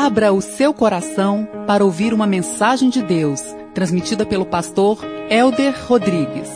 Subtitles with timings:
[0.00, 3.40] Abra o seu coração para ouvir uma mensagem de Deus,
[3.74, 6.48] transmitida pelo pastor Elder Rodrigues.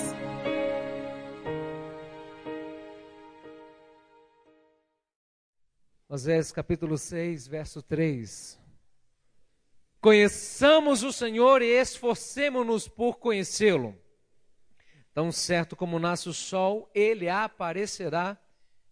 [6.09, 8.61] Osés capítulo 6, verso 3.
[10.01, 13.99] Conheçamos o Senhor e esforcemos-nos por conhecê-lo.
[15.13, 18.39] Tão certo como nasce o sol, ele aparecerá,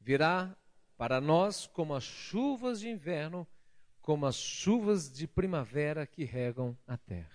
[0.01, 0.57] virá
[0.99, 3.47] para nós como as chuvas de inverno
[4.11, 7.31] como as chuvas de primavera que regam a terra.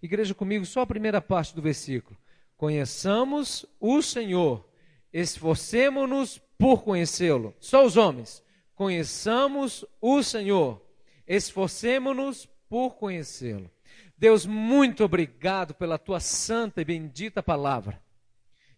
[0.00, 2.16] Igreja comigo, só a primeira parte do versículo.
[2.56, 4.64] Conheçamos o Senhor,
[5.12, 7.52] esforcemos-nos por conhecê-lo.
[7.58, 8.44] Só os homens.
[8.76, 10.80] Conheçamos o Senhor,
[11.26, 13.68] esforcemos-nos por conhecê-lo.
[14.16, 18.00] Deus, muito obrigado pela tua santa e bendita palavra.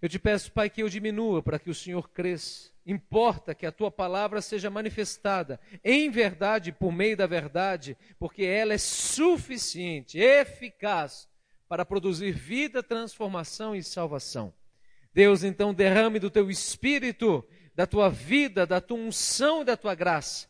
[0.00, 2.70] Eu te peço, Pai, que eu diminua para que o Senhor cresça.
[2.86, 8.74] Importa que a tua palavra seja manifestada em verdade, por meio da verdade, porque ela
[8.74, 11.28] é suficiente, eficaz
[11.68, 14.54] para produzir vida, transformação e salvação.
[15.12, 19.94] Deus, então, derrame do teu espírito, da tua vida, da tua unção e da tua
[19.94, 20.46] graça.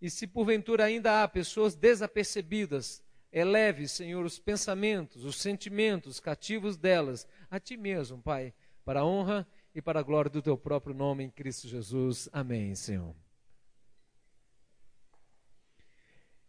[0.00, 7.26] E se porventura ainda há pessoas desapercebidas, eleve, Senhor, os pensamentos, os sentimentos cativos delas
[7.50, 11.24] a ti mesmo, Pai, para a honra e para a glória do teu próprio nome
[11.24, 12.28] em Cristo Jesus.
[12.32, 13.14] Amém, Senhor.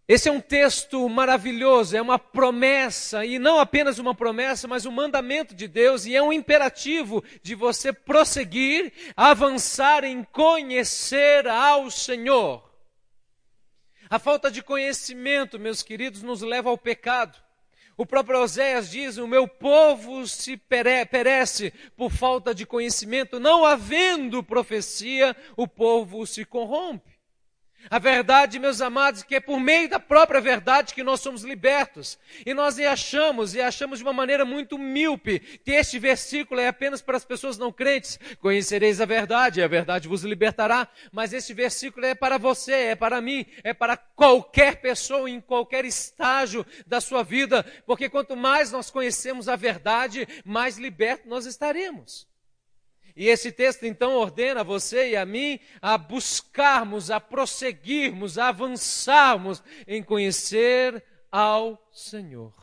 [0.08, 4.92] Esse é um texto maravilhoso, é uma promessa, e não apenas uma promessa, mas um
[4.92, 12.72] mandamento de Deus, e é um imperativo de você prosseguir, avançar em conhecer ao Senhor.
[14.08, 17.45] A falta de conhecimento, meus queridos, nos leva ao pecado.
[17.98, 24.44] O próprio Oséias diz: O meu povo se perece por falta de conhecimento, não havendo
[24.44, 27.15] profecia, o povo se corrompe.
[27.90, 32.18] A verdade, meus amados, que é por meio da própria verdade que nós somos libertos.
[32.46, 37.02] E nós achamos, e achamos de uma maneira muito míope, que este versículo é apenas
[37.02, 38.20] para as pessoas não crentes.
[38.40, 40.88] Conhecereis a verdade, e a verdade vos libertará.
[41.12, 45.86] Mas este versículo é para você, é para mim, é para qualquer pessoa em qualquer
[45.86, 47.64] estágio da sua vida.
[47.86, 52.28] Porque quanto mais nós conhecemos a verdade, mais libertos nós estaremos.
[53.16, 59.64] E esse texto então ordena você e a mim a buscarmos, a prosseguirmos, a avançarmos
[59.88, 62.54] em conhecer ao Senhor.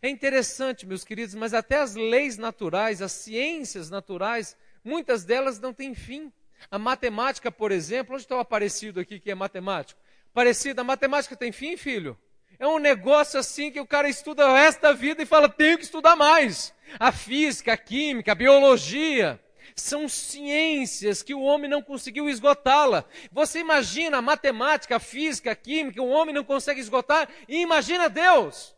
[0.00, 5.72] É interessante, meus queridos, mas até as leis naturais, as ciências naturais, muitas delas não
[5.72, 6.32] têm fim.
[6.70, 10.00] A matemática, por exemplo, onde está o aparecido aqui que é matemático?
[10.32, 12.18] Parecido, a matemática tem fim, filho?
[12.58, 15.76] É um negócio assim que o cara estuda o resto da vida e fala, tenho
[15.76, 16.72] que estudar mais.
[16.98, 19.40] A física, a química, a biologia,
[19.74, 23.04] são ciências que o homem não conseguiu esgotá-la.
[23.32, 28.08] Você imagina a matemática, a física, a química, o homem não consegue esgotar, e imagina
[28.08, 28.74] Deus.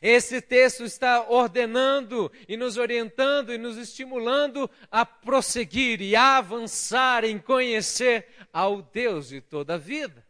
[0.00, 7.22] Esse texto está ordenando e nos orientando e nos estimulando a prosseguir e a avançar
[7.22, 10.29] em conhecer ao Deus de toda a vida.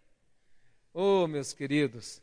[0.92, 2.20] Oh, meus queridos,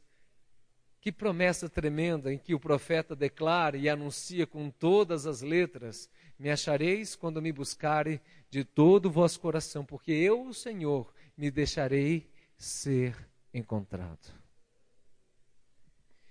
[1.00, 6.50] que promessa tremenda em que o profeta declara e anuncia com todas as letras: Me
[6.50, 8.20] achareis quando me buscarem
[8.50, 13.16] de todo o vosso coração, porque eu, o Senhor, me deixarei ser
[13.54, 14.34] encontrado.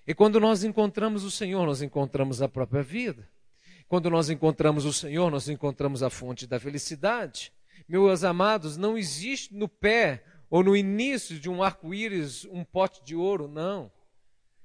[0.07, 3.27] E quando nós encontramos o Senhor, nós encontramos a própria vida.
[3.89, 7.53] Quando nós encontramos o Senhor, nós encontramos a fonte da felicidade.
[7.89, 13.15] Meus amados, não existe no pé ou no início de um arco-íris um pote de
[13.15, 13.91] ouro, não.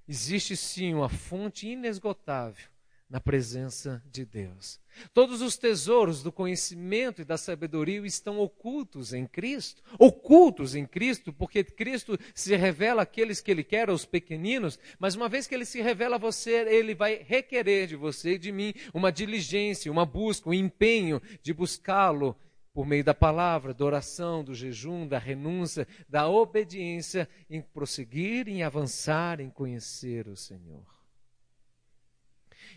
[0.07, 2.71] Existe sim uma fonte inesgotável
[3.11, 4.79] na presença de Deus.
[5.13, 9.83] Todos os tesouros do conhecimento e da sabedoria estão ocultos em Cristo.
[9.99, 15.27] Ocultos em Cristo, porque Cristo se revela àqueles que Ele quer, aos pequeninos, mas uma
[15.27, 18.73] vez que Ele se revela a você, Ele vai requerer de você e de mim
[18.93, 22.37] uma diligência, uma busca, um empenho de buscá-lo
[22.73, 28.63] por meio da palavra, da oração, do jejum, da renúncia, da obediência, em prosseguir, em
[28.63, 30.85] avançar, em conhecer o Senhor.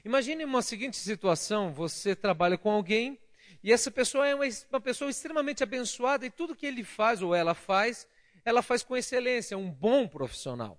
[0.05, 3.19] Imagine uma seguinte situação: você trabalha com alguém
[3.63, 7.35] e essa pessoa é uma, uma pessoa extremamente abençoada e tudo que ele faz ou
[7.35, 8.07] ela faz,
[8.45, 10.79] ela faz com excelência, é um bom profissional.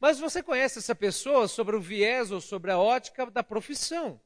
[0.00, 4.20] Mas você conhece essa pessoa sobre o viés ou sobre a ótica da profissão.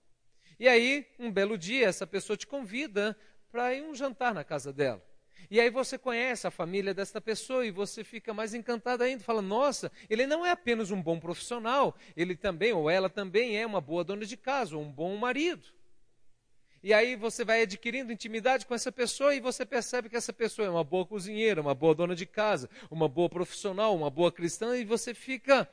[0.61, 3.17] E aí, um belo dia, essa pessoa te convida
[3.51, 5.03] para ir um jantar na casa dela.
[5.51, 9.41] E aí você conhece a família desta pessoa e você fica mais encantado ainda, fala:
[9.41, 13.81] "Nossa, ele não é apenas um bom profissional, ele também ou ela também é uma
[13.81, 15.67] boa dona de casa, ou um bom marido".
[16.83, 20.67] E aí você vai adquirindo intimidade com essa pessoa e você percebe que essa pessoa
[20.67, 24.77] é uma boa cozinheira, uma boa dona de casa, uma boa profissional, uma boa cristã,
[24.77, 25.69] e você fica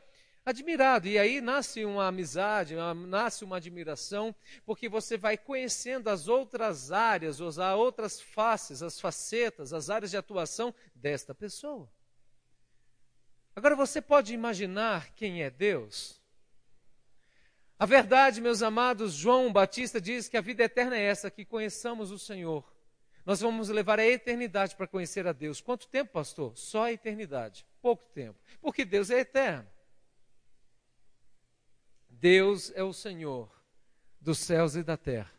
[0.45, 1.07] admirado.
[1.07, 2.75] E aí nasce uma amizade,
[3.07, 4.33] nasce uma admiração,
[4.65, 10.17] porque você vai conhecendo as outras áreas, as outras faces, as facetas, as áreas de
[10.17, 11.89] atuação desta pessoa.
[13.55, 16.21] Agora você pode imaginar quem é Deus?
[17.79, 22.11] A verdade, meus amados, João Batista diz que a vida eterna é essa, que conheçamos
[22.11, 22.63] o Senhor.
[23.25, 25.59] Nós vamos levar a eternidade para conhecer a Deus.
[25.59, 26.55] Quanto tempo, pastor?
[26.55, 27.65] Só a eternidade.
[27.81, 28.39] Pouco tempo.
[28.61, 29.67] Porque Deus é eterno.
[32.19, 33.49] Deus é o Senhor
[34.19, 35.31] dos céus e da terra.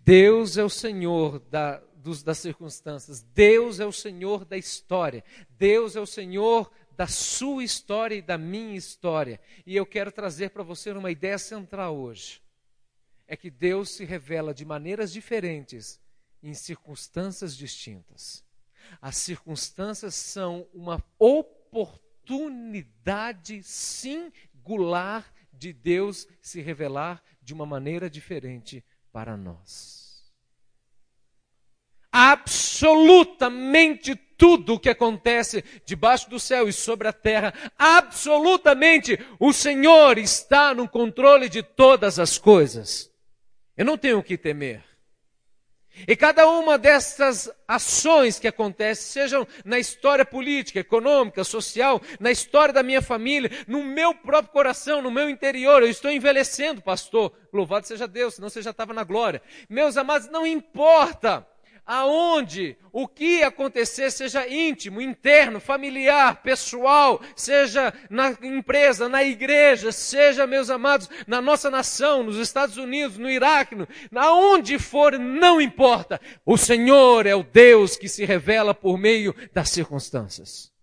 [0.00, 3.22] Deus é o Senhor da, dos, das circunstâncias.
[3.22, 5.24] Deus é o Senhor da história.
[5.50, 9.40] Deus é o Senhor da sua história e da minha história.
[9.66, 12.40] E eu quero trazer para você uma ideia central hoje.
[13.26, 16.00] É que Deus se revela de maneiras diferentes
[16.42, 18.44] em circunstâncias distintas.
[19.00, 29.36] As circunstâncias são uma oportunidade singular de Deus se revelar de uma maneira diferente para
[29.36, 30.04] nós
[32.14, 40.16] absolutamente tudo o que acontece debaixo do céu e sobre a terra, absolutamente o Senhor
[40.16, 43.10] está no controle de todas as coisas.
[43.76, 44.93] Eu não tenho o que temer.
[46.06, 52.74] E cada uma dessas ações que acontecem, sejam na história política, econômica, social, na história
[52.74, 57.32] da minha família, no meu próprio coração, no meu interior, eu estou envelhecendo, pastor.
[57.52, 59.40] Louvado seja Deus, senão você já estava na glória.
[59.68, 61.46] Meus amados, não importa
[61.86, 70.46] aonde o que acontecer seja íntimo, interno, familiar, pessoal, seja na empresa, na igreja, seja,
[70.46, 73.76] meus amados, na nossa nação, nos Estados Unidos, no Iraque,
[74.14, 76.20] aonde for, não importa.
[76.44, 80.73] O Senhor é o Deus que se revela por meio das circunstâncias.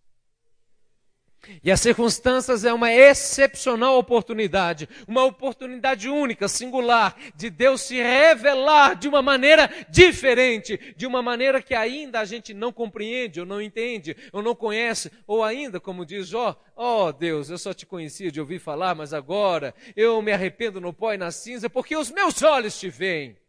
[1.64, 8.96] E as circunstâncias é uma excepcional oportunidade, uma oportunidade única, singular, de Deus se revelar
[8.96, 13.62] de uma maneira diferente, de uma maneira que ainda a gente não compreende, ou não
[13.62, 17.88] entende, ou não conhece, ou ainda, como diz Jó, ó oh, Deus, eu só te
[17.88, 21.96] conhecia de ouvir falar, mas agora eu me arrependo no pó e na cinza, porque
[21.96, 23.41] os meus olhos te veem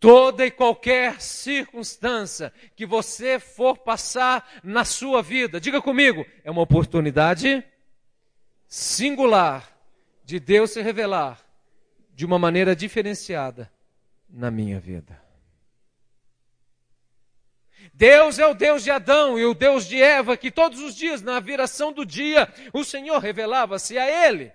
[0.00, 6.62] toda e qualquer circunstância que você for passar na sua vida, diga comigo, é uma
[6.62, 7.62] oportunidade
[8.66, 9.70] singular
[10.24, 11.38] de Deus se revelar
[12.14, 13.70] de uma maneira diferenciada
[14.28, 15.20] na minha vida.
[17.92, 21.20] Deus é o Deus de Adão e o Deus de Eva, que todos os dias,
[21.20, 24.52] na viração do dia, o Senhor revelava-se a ele.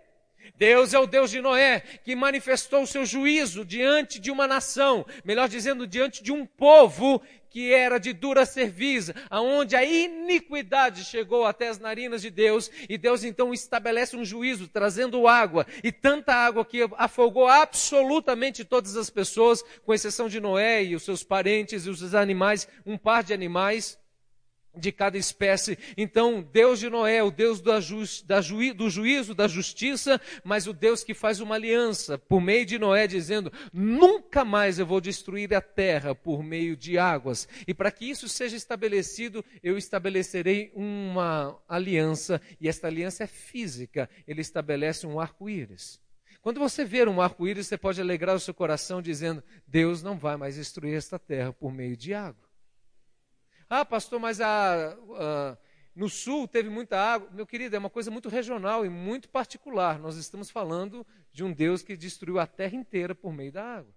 [0.58, 5.06] Deus é o Deus de Noé, que manifestou o seu juízo diante de uma nação,
[5.24, 7.22] melhor dizendo, diante de um povo
[7.56, 12.98] que era de dura cerviz, aonde a iniquidade chegou até as narinas de Deus, e
[12.98, 19.10] Deus então estabelece um juízo, trazendo água, e tanta água que afogou absolutamente todas as
[19.10, 23.34] pessoas, com exceção de Noé e os seus parentes e os animais, um par de
[23.34, 23.98] animais,
[24.78, 25.78] de cada espécie.
[25.98, 28.04] Então, Deus de Noé, o Deus ju,
[28.76, 33.08] do juízo, da justiça, mas o Deus que faz uma aliança por meio de Noé,
[33.08, 37.48] dizendo: nunca mais eu vou destruir a terra por meio de águas.
[37.68, 44.10] E para que isso seja estabelecido, eu estabelecerei uma aliança, e esta aliança é física.
[44.28, 46.00] Ele estabelece um arco-íris.
[46.42, 50.38] Quando você ver um arco-íris, você pode alegrar o seu coração dizendo: Deus não vai
[50.38, 52.45] mais destruir esta terra por meio de água.
[53.78, 55.58] Ah, pastor, mas a, a,
[55.94, 57.30] no sul teve muita água.
[57.34, 60.00] Meu querido, é uma coisa muito regional e muito particular.
[60.00, 63.94] Nós estamos falando de um Deus que destruiu a terra inteira por meio da água.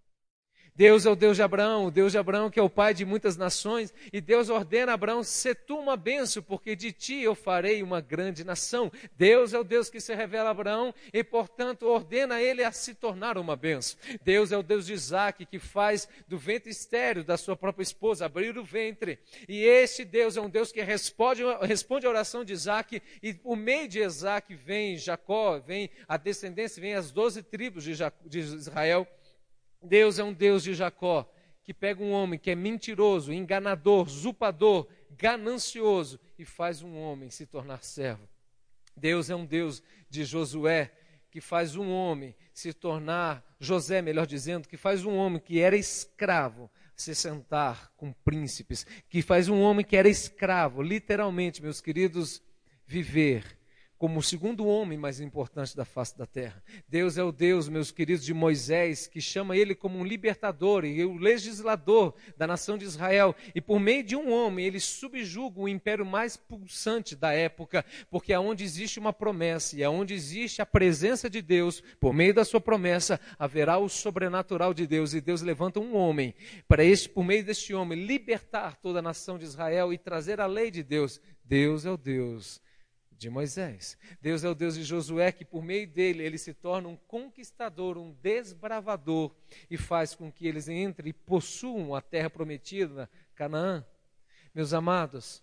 [0.79, 3.05] Deus é o Deus de Abraão, o Deus de Abraão que é o pai de
[3.05, 7.35] muitas nações, e Deus ordena a Abraão, se tu uma benção, porque de ti eu
[7.35, 8.89] farei uma grande nação.
[9.17, 12.95] Deus é o Deus que se revela a Abraão e, portanto, ordena ele a se
[12.95, 13.99] tornar uma benção.
[14.23, 18.27] Deus é o Deus de Isaac, que faz do ventre estéreo da sua própria esposa
[18.27, 19.19] abrir o ventre.
[19.49, 23.57] E esse Deus é um Deus que responde, responde a oração de Isaac, e por
[23.57, 29.09] meio de Isaac vem Jacó, vem a descendência, vem as doze tribos de Israel.
[29.83, 31.31] Deus é um Deus de Jacó,
[31.63, 37.47] que pega um homem que é mentiroso, enganador, zupador, ganancioso e faz um homem se
[37.47, 38.29] tornar servo.
[38.97, 40.93] Deus é um Deus de Josué,
[41.31, 45.77] que faz um homem se tornar, José, melhor dizendo, que faz um homem que era
[45.77, 52.43] escravo se sentar com príncipes, que faz um homem que era escravo, literalmente, meus queridos,
[52.87, 53.58] viver
[53.99, 56.63] como o segundo homem mais importante da face da terra.
[56.89, 61.05] Deus é o Deus, meus queridos, de Moisés, que chama ele como um libertador e
[61.05, 63.35] o legislador da nação de Israel.
[63.55, 68.33] E por meio de um homem, ele subjuga o império mais pulsante da época, porque
[68.33, 72.61] aonde existe uma promessa e aonde existe a presença de Deus, por meio da sua
[72.61, 75.13] promessa, haverá o sobrenatural de Deus.
[75.13, 76.35] E Deus levanta um homem
[76.69, 80.47] para este, por meio deste homem, libertar toda a nação de Israel e trazer a
[80.47, 81.21] lei de Deus.
[81.45, 82.61] Deus é o Deus
[83.19, 83.99] de Moisés.
[84.23, 87.99] Deus é o Deus de Josué, que por meio dele ele se torna um conquistador,
[87.99, 89.35] um desbravador,
[89.69, 93.85] e faz com que eles entrem e possuam a terra prometida, Canaã.
[94.55, 95.43] Meus amados,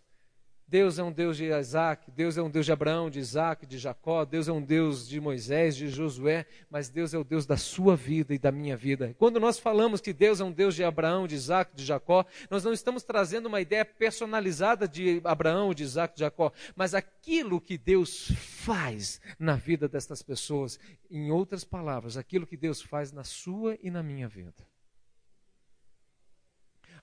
[0.68, 3.78] Deus é um Deus de Isaac, Deus é um Deus de Abraão, de Isaac, de
[3.78, 7.56] Jacó, Deus é um Deus de Moisés, de Josué, mas Deus é o Deus da
[7.56, 9.16] sua vida e da minha vida.
[9.20, 12.64] Quando nós falamos que Deus é um Deus de Abraão, de Isaac, de Jacó, nós
[12.64, 17.78] não estamos trazendo uma ideia personalizada de Abraão, de Isaac, de Jacó, mas aquilo que
[17.78, 20.80] Deus faz na vida destas pessoas,
[21.12, 24.66] em outras palavras, aquilo que Deus faz na sua e na minha vida.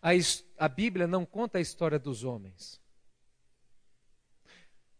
[0.02, 0.10] A,
[0.58, 2.81] a Bíblia não conta a história dos homens.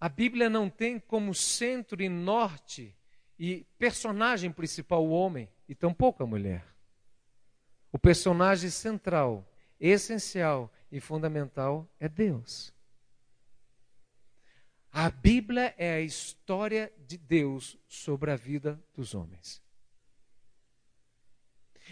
[0.03, 2.93] A Bíblia não tem como centro e norte
[3.39, 6.67] e personagem principal o homem e tampouco a mulher.
[7.93, 12.75] O personagem central, essencial e fundamental é Deus.
[14.91, 19.63] A Bíblia é a história de Deus sobre a vida dos homens.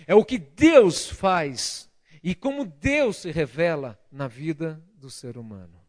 [0.04, 1.88] É o que Deus faz
[2.24, 5.79] e como Deus se revela na vida do ser humano.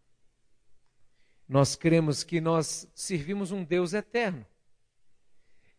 [1.51, 4.45] Nós cremos que nós servimos um Deus eterno.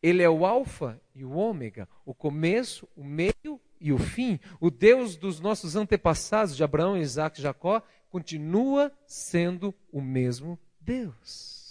[0.03, 4.39] Ele é o Alfa e o Ômega, o começo, o meio e o fim.
[4.61, 11.62] O Deus dos nossos antepassados, de Abraão, Isaac e Jacó, continua sendo o mesmo Deus.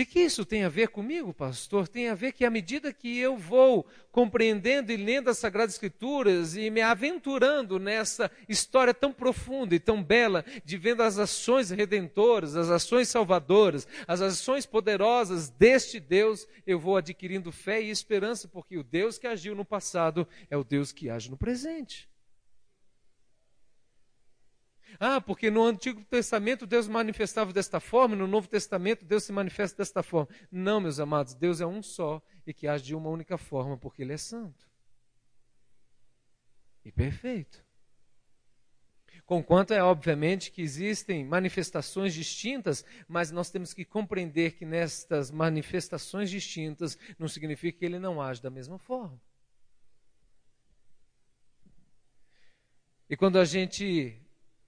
[0.00, 1.86] E que isso tem a ver comigo, pastor?
[1.86, 6.56] Tem a ver que à medida que eu vou compreendendo e lendo as Sagradas Escrituras
[6.56, 12.56] e me aventurando nessa história tão profunda e tão bela, de vendo as ações redentoras,
[12.56, 18.78] as ações salvadoras, as ações poderosas deste Deus, eu vou adquirindo fé e esperança, porque
[18.78, 22.08] o Deus que agiu no passado é o Deus que age no presente.
[24.98, 29.78] Ah, porque no Antigo Testamento Deus manifestava desta forma, no Novo Testamento Deus se manifesta
[29.78, 30.28] desta forma.
[30.50, 34.02] Não, meus amados, Deus é um só e que age de uma única forma, porque
[34.02, 34.70] Ele é santo
[36.84, 37.64] e perfeito.
[39.24, 46.28] Conquanto é obviamente que existem manifestações distintas, mas nós temos que compreender que nestas manifestações
[46.30, 49.20] distintas não significa que ele não age da mesma forma.
[53.08, 54.20] E quando a gente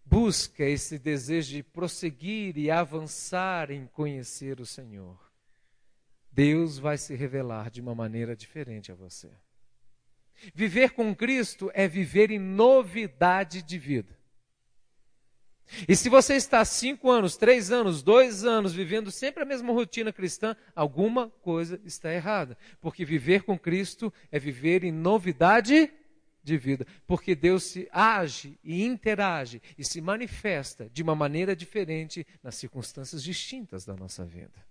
[0.05, 5.19] busca esse desejo de prosseguir e avançar em conhecer o Senhor,
[6.31, 9.31] Deus vai se revelar de uma maneira diferente a você.
[10.55, 14.19] Viver com Cristo é viver em novidade de vida.
[15.89, 20.13] E se você está cinco anos, três anos, dois anos vivendo sempre a mesma rotina
[20.13, 22.59] cristã, alguma coisa está errada.
[22.81, 25.91] Porque viver com Cristo é viver em novidade
[26.43, 32.27] de vida, porque Deus se age e interage e se manifesta de uma maneira diferente
[32.43, 34.65] nas circunstâncias distintas da nossa vida.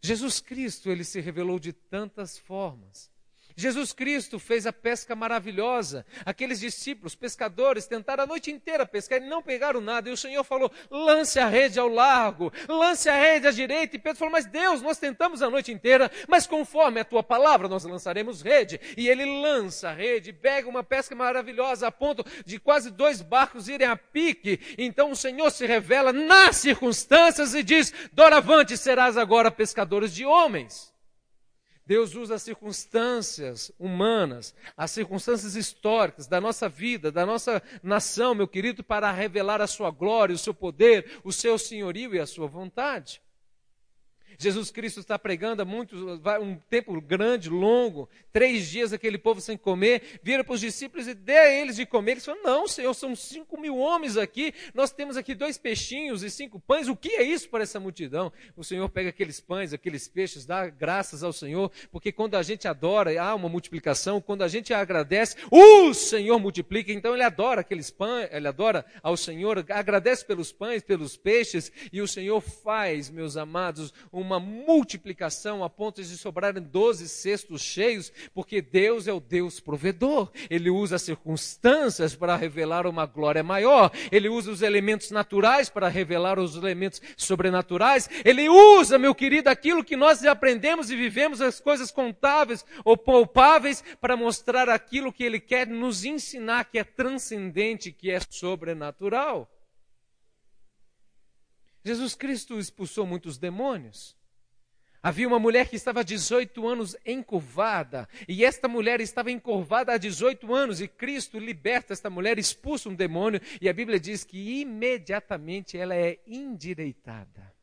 [0.00, 3.10] Jesus Cristo, ele se revelou de tantas formas.
[3.58, 6.06] Jesus Cristo fez a pesca maravilhosa.
[6.24, 10.08] Aqueles discípulos, pescadores, tentaram a noite inteira pescar e não pegaram nada.
[10.08, 13.96] E o Senhor falou: lance a rede ao largo, lance a rede à direita.
[13.96, 17.66] E Pedro falou: Mas Deus, nós tentamos a noite inteira, mas conforme a tua palavra
[17.66, 18.80] nós lançaremos rede.
[18.96, 23.68] E ele lança a rede, pega uma pesca maravilhosa a ponto de quase dois barcos
[23.68, 24.60] irem a pique.
[24.78, 30.96] Então o Senhor se revela nas circunstâncias e diz: Doravante serás agora pescadores de homens.
[31.88, 38.46] Deus usa as circunstâncias humanas, as circunstâncias históricas da nossa vida, da nossa nação, meu
[38.46, 42.46] querido, para revelar a sua glória, o seu poder, o seu senhorio e a sua
[42.46, 43.22] vontade.
[44.40, 45.96] Jesus Cristo está pregando há muito,
[46.40, 51.14] um tempo grande, longo, três dias aquele povo sem comer, vira para os discípulos e
[51.14, 52.12] dê a eles de comer.
[52.12, 56.30] Eles falam, não, Senhor, são cinco mil homens aqui, nós temos aqui dois peixinhos e
[56.30, 58.32] cinco pães, o que é isso para essa multidão?
[58.56, 62.68] O Senhor pega aqueles pães, aqueles peixes, dá graças ao Senhor, porque quando a gente
[62.68, 67.90] adora, há uma multiplicação, quando a gente agradece, o Senhor multiplica, então ele adora aqueles
[67.90, 73.36] pães, ele adora ao Senhor, agradece pelos pães, pelos peixes, e o Senhor faz, meus
[73.36, 79.20] amados, uma uma multiplicação a ponto de sobrarem doze cestos cheios, porque Deus é o
[79.20, 80.30] Deus provedor.
[80.50, 83.90] Ele usa as circunstâncias para revelar uma glória maior.
[84.12, 88.10] Ele usa os elementos naturais para revelar os elementos sobrenaturais.
[88.22, 93.82] Ele usa, meu querido, aquilo que nós aprendemos e vivemos, as coisas contáveis ou poupáveis,
[93.98, 99.50] para mostrar aquilo que Ele quer nos ensinar, que é transcendente, que é sobrenatural.
[101.84, 104.17] Jesus Cristo expulsou muitos demônios.
[105.02, 109.96] Havia uma mulher que estava há 18 anos encurvada, e esta mulher estava encurvada há
[109.96, 114.60] 18 anos, e Cristo liberta esta mulher, expulsa um demônio, e a Bíblia diz que
[114.60, 117.56] imediatamente ela é endireitada.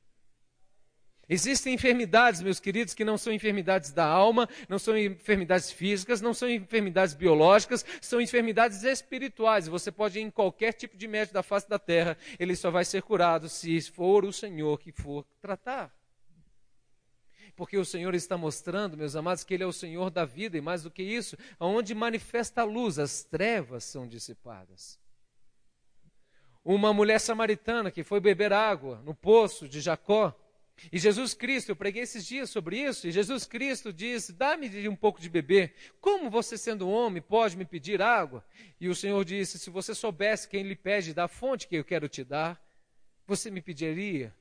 [1.27, 6.35] Existem enfermidades, meus queridos, que não são enfermidades da alma, não são enfermidades físicas, não
[6.35, 9.67] são enfermidades biológicas, são enfermidades espirituais.
[9.67, 12.85] Você pode ir em qualquer tipo de médico da face da terra, ele só vai
[12.85, 15.91] ser curado se for o Senhor que for tratar.
[17.55, 20.61] Porque o Senhor está mostrando, meus amados, que Ele é o Senhor da vida, e
[20.61, 24.99] mais do que isso, aonde manifesta a luz, as trevas são dissipadas.
[26.63, 30.35] Uma mulher samaritana que foi beber água no poço de Jacó,
[30.91, 34.95] e Jesus Cristo, eu preguei esses dias sobre isso, e Jesus Cristo disse: Dá-me um
[34.95, 35.73] pouco de beber.
[36.01, 38.43] Como você, sendo homem, pode me pedir água?
[38.79, 42.09] E o Senhor disse: Se você soubesse quem lhe pede da fonte que eu quero
[42.09, 42.61] te dar,
[43.25, 44.35] você me pediria.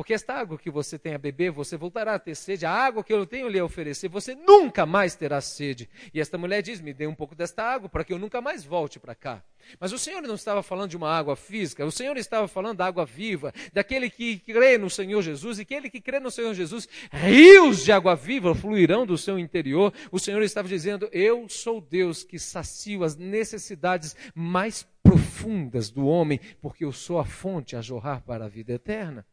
[0.00, 2.64] Porque esta água que você tem a beber, você voltará a ter sede.
[2.64, 5.90] A água que eu tenho lhe oferecer, você nunca mais terá sede.
[6.14, 8.64] E esta mulher diz: Me dê um pouco desta água para que eu nunca mais
[8.64, 9.44] volte para cá.
[9.78, 12.86] Mas o Senhor não estava falando de uma água física, o Senhor estava falando da
[12.86, 16.88] água viva, daquele que crê no Senhor Jesus, e aquele que crê no Senhor Jesus,
[17.12, 19.92] rios de água viva fluirão do seu interior.
[20.10, 26.40] O Senhor estava dizendo: Eu sou Deus que sacio as necessidades mais profundas do homem,
[26.58, 29.26] porque eu sou a fonte a jorrar para a vida eterna.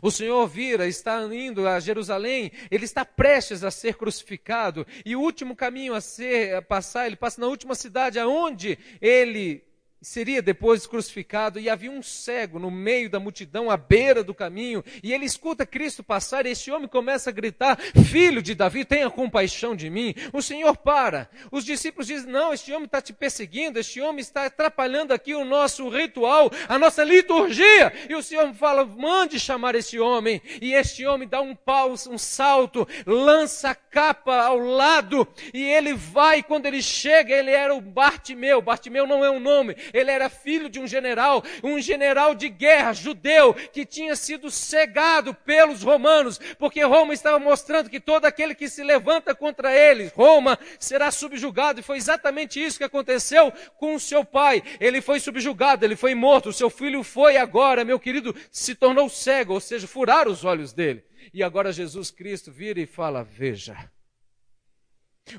[0.00, 5.20] O Senhor vira, está indo a Jerusalém, ele está prestes a ser crucificado, e o
[5.20, 9.64] último caminho a ser a passar, ele passa na última cidade aonde ele
[10.02, 14.84] seria depois crucificado, e havia um cego no meio da multidão, à beira do caminho,
[15.02, 19.08] e ele escuta Cristo passar, e esse homem começa a gritar: Filho de Davi, tenha
[19.08, 20.14] compaixão de mim.
[20.32, 21.30] O Senhor para.
[21.50, 25.44] Os discípulos dizem: Não, este homem está te perseguindo, este homem está atrapalhando aqui o
[25.44, 27.92] nosso ritual, a nossa liturgia.
[28.08, 30.42] E o Senhor fala: Mande chamar esse homem.
[30.60, 35.94] E este homem dá um pau, um salto, lança a capa ao lado, e ele
[35.94, 36.42] vai.
[36.42, 38.60] Quando ele chega, ele era o Bartimeu.
[38.60, 42.92] Bartimeu não é um nome, ele era filho de um general, um general de guerra
[42.92, 48.68] judeu que tinha sido cegado pelos romanos, porque Roma estava mostrando que todo aquele que
[48.68, 51.80] se levanta contra ele, Roma, será subjugado.
[51.80, 54.62] E foi exatamente isso que aconteceu com o seu pai.
[54.80, 56.48] Ele foi subjugado, ele foi morto.
[56.48, 60.72] O seu filho foi agora, meu querido, se tornou cego, ou seja, furaram os olhos
[60.72, 61.04] dele.
[61.32, 63.90] E agora Jesus Cristo vira e fala: Veja,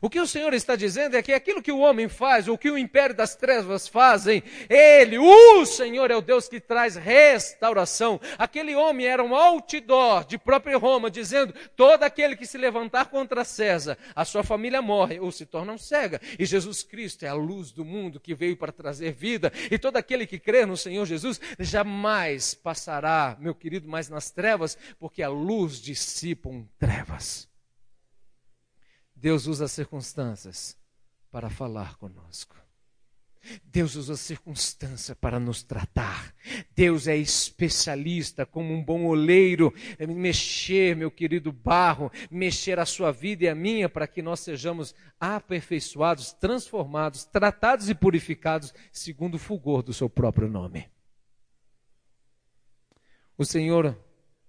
[0.01, 2.71] o que o Senhor está dizendo é que aquilo que o homem faz, o que
[2.71, 8.19] o império das trevas fazem, ele, o Senhor é o Deus que traz restauração.
[8.37, 13.43] Aquele homem era um outdoor de própria Roma, dizendo: todo aquele que se levantar contra
[13.43, 16.19] César, a sua família morre ou se torna cega.
[16.39, 19.51] E Jesus Cristo é a luz do mundo que veio para trazer vida.
[19.69, 24.77] E todo aquele que crê no Senhor Jesus jamais passará, meu querido, mais nas trevas,
[24.99, 27.52] porque a luz dissipa trevas.
[29.23, 30.77] Deus usa as circunstâncias
[31.31, 32.57] para falar conosco.
[33.63, 36.35] Deus usa a circunstância para nos tratar.
[36.75, 43.13] Deus é especialista, como um bom oleiro, em mexer, meu querido barro, mexer a sua
[43.13, 49.39] vida e a minha, para que nós sejamos aperfeiçoados, transformados, tratados e purificados, segundo o
[49.39, 50.89] fulgor do seu próprio nome.
[53.37, 53.97] O Senhor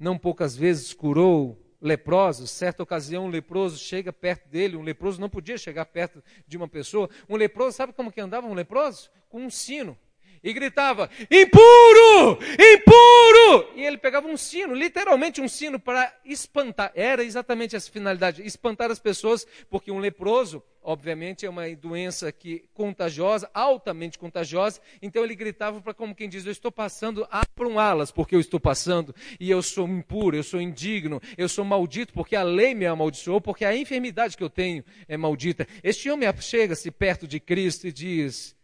[0.00, 2.50] não poucas vezes curou leprosos.
[2.50, 4.74] Certa ocasião, um leproso chega perto dele.
[4.74, 7.10] Um leproso não podia chegar perto de uma pessoa.
[7.28, 9.10] Um leproso, sabe como que andava um leproso?
[9.28, 9.96] Com um sino.
[10.44, 12.38] E gritava: impuro!
[12.52, 13.72] Impuro!
[13.74, 16.92] E ele pegava um sino, literalmente um sino, para espantar.
[16.94, 22.64] Era exatamente essa finalidade: espantar as pessoas, porque um leproso obviamente é uma doença que
[22.74, 24.80] contagiosa, altamente contagiosa.
[25.00, 28.60] Então ele gritava para como quem diz: Eu estou passando, abram alas, porque eu estou
[28.60, 32.84] passando, e eu sou impuro, eu sou indigno, eu sou maldito, porque a lei me
[32.84, 35.66] amaldiçoou, porque a enfermidade que eu tenho é maldita.
[35.82, 38.54] Este homem chega-se perto de Cristo e diz: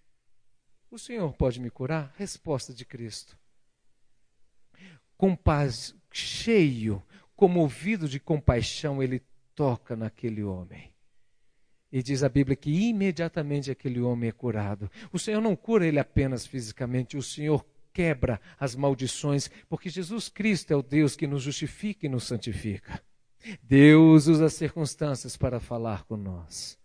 [0.90, 2.12] O Senhor pode me curar?
[2.16, 3.38] Resposta de Cristo.
[5.16, 7.03] Com paz, cheio,
[7.37, 9.22] comovido de compaixão, ele
[9.55, 10.90] toca naquele homem
[11.92, 14.90] e diz a Bíblia que imediatamente aquele homem é curado.
[15.12, 20.72] O Senhor não cura ele apenas fisicamente, o Senhor quebra as maldições, porque Jesus Cristo
[20.72, 23.03] é o Deus que nos justifica e nos santifica.
[23.62, 26.79] Deus usa as circunstâncias para falar com nós.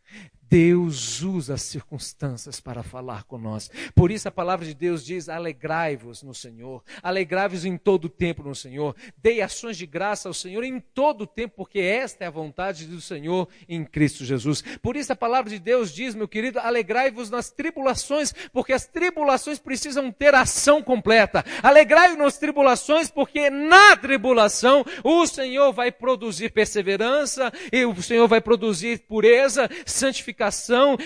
[0.50, 3.70] Deus usa as circunstâncias para falar com nós.
[3.96, 8.44] Por isso a palavra de Deus diz: alegrai-vos no Senhor, alegrai-vos em todo o tempo
[8.44, 12.28] no Senhor, dei ações de graça ao Senhor em todo o tempo, porque esta é
[12.28, 14.64] a vontade do Senhor em Cristo Jesus.
[14.82, 19.58] Por isso a palavra de Deus diz, meu querido, alegrai-vos nas tribulações, porque as tribulações
[19.58, 21.44] precisam ter ação completa.
[21.64, 28.42] Alegrai-vos nas tribulações, porque na tribulação o Senhor vai produzir perseverança, e o Senhor vai
[28.42, 30.35] produzir pureza, santificação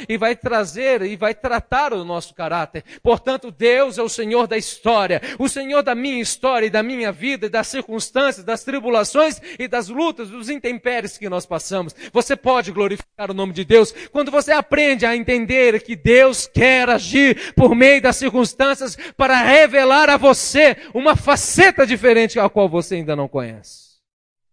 [0.08, 2.84] e vai trazer e vai tratar o nosso caráter.
[3.02, 7.12] Portanto, Deus é o Senhor da história, o Senhor da minha história e da minha
[7.12, 11.96] vida, e das circunstâncias, das tribulações e das lutas, dos intempéries que nós passamos.
[12.12, 16.90] Você pode glorificar o nome de Deus quando você aprende a entender que Deus quer
[16.90, 22.96] agir por meio das circunstâncias para revelar a você uma faceta diferente a qual você
[22.96, 23.90] ainda não conhece.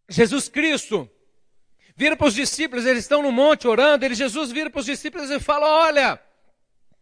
[0.08, 1.08] Jesus Cristo
[1.96, 5.30] vira para os discípulos, eles estão no monte orando, ele, Jesus vira para os discípulos
[5.30, 6.20] e fala: Olha,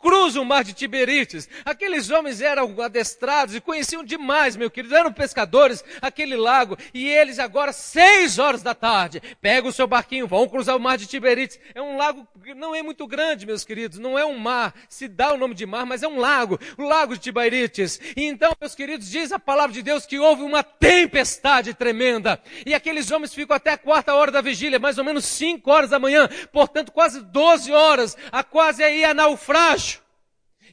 [0.05, 1.49] cruza o mar de Tiberites.
[1.64, 7.38] Aqueles homens eram adestrados e conheciam demais, meu querido, eram pescadores, aquele lago, e eles
[7.38, 11.59] agora, seis horas da tarde, pegam o seu barquinho, vão cruzar o mar de Tiberites.
[11.75, 15.09] É um lago que não é muito grande, meus queridos, não é um mar, se
[15.09, 17.99] dá o nome de mar, mas é um lago, o lago de Tiberites.
[18.14, 22.75] E então, meus queridos, diz a palavra de Deus que houve uma tempestade tremenda, e
[22.75, 25.99] aqueles homens ficam até a quarta hora da vigília, mais ou menos cinco horas da
[25.99, 29.93] manhã, portanto, quase doze horas, a quase aí a naufrágio.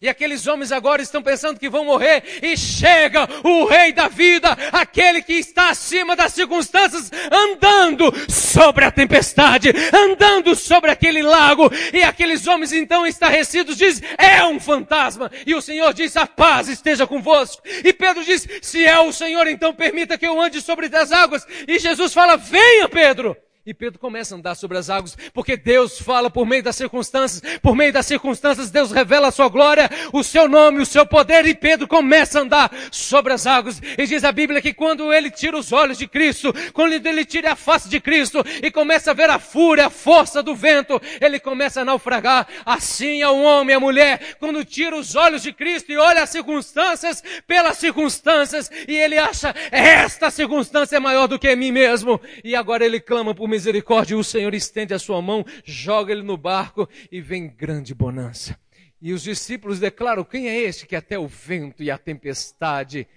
[0.01, 2.23] E aqueles homens agora estão pensando que vão morrer.
[2.41, 8.89] E chega o Rei da vida, aquele que está acima das circunstâncias, andando sobre a
[8.89, 11.71] tempestade, andando sobre aquele lago.
[11.93, 15.31] E aqueles homens então estarrecidos dizem: é um fantasma.
[15.45, 17.61] E o Senhor diz: a paz esteja convosco.
[17.83, 21.45] E Pedro diz: se é o Senhor, então permita que eu ande sobre as águas.
[21.67, 23.37] E Jesus fala: venha, Pedro.
[23.63, 27.59] E Pedro começa a andar sobre as águas, porque Deus fala por meio das circunstâncias,
[27.61, 31.45] por meio das circunstâncias Deus revela a sua glória, o seu nome, o seu poder,
[31.45, 33.79] e Pedro começa a andar sobre as águas.
[33.95, 37.51] E diz a Bíblia que quando ele tira os olhos de Cristo, quando ele tira
[37.51, 41.39] a face de Cristo e começa a ver a fúria, a força do vento, ele
[41.39, 42.47] começa a naufragar.
[42.65, 46.31] Assim é o homem, a mulher, quando tira os olhos de Cristo e olha as
[46.31, 52.55] circunstâncias pelas circunstâncias, e ele acha, esta circunstância é maior do que mim mesmo, e
[52.55, 56.89] agora ele clama por misericórdia, o Senhor estende a sua mão, joga ele no barco
[57.11, 58.57] e vem grande bonança.
[59.01, 63.07] E os discípulos declaram: Quem é este que até o vento e a tempestade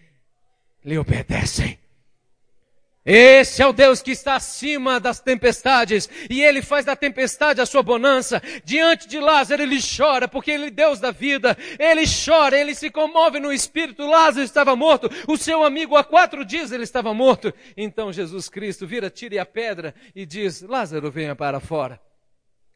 [0.84, 1.78] lhe obedecem?
[3.06, 7.66] Esse é o Deus que está acima das tempestades e ele faz da tempestade a
[7.66, 8.42] sua bonança.
[8.64, 11.56] Diante de Lázaro ele chora porque ele é Deus da vida.
[11.78, 14.06] Ele chora, ele se comove no espírito.
[14.06, 15.10] Lázaro estava morto.
[15.28, 17.52] O seu amigo há quatro dias ele estava morto.
[17.76, 22.00] Então Jesus Cristo vira, tira a pedra e diz: Lázaro venha para fora.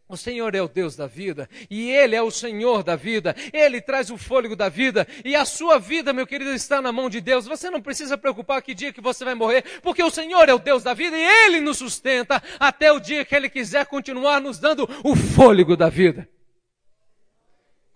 [0.08, 3.36] O Senhor é o Deus da vida e Ele é o Senhor da vida.
[3.52, 7.10] Ele traz o fôlego da vida e a sua vida, meu querido, está na mão
[7.10, 7.46] de Deus.
[7.46, 10.58] Você não precisa preocupar que dia que você vai morrer, porque o Senhor é o
[10.58, 14.58] Deus da vida e Ele nos sustenta até o dia que Ele quiser continuar nos
[14.58, 16.26] dando o fôlego da vida.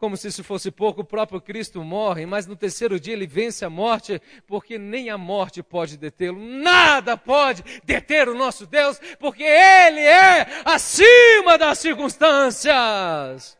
[0.03, 3.65] Como se isso fosse pouco, o próprio Cristo morre, mas no terceiro dia ele vence
[3.65, 6.41] a morte, porque nem a morte pode detê-lo.
[6.41, 13.57] Nada pode deter o nosso Deus, porque Ele é acima das circunstâncias.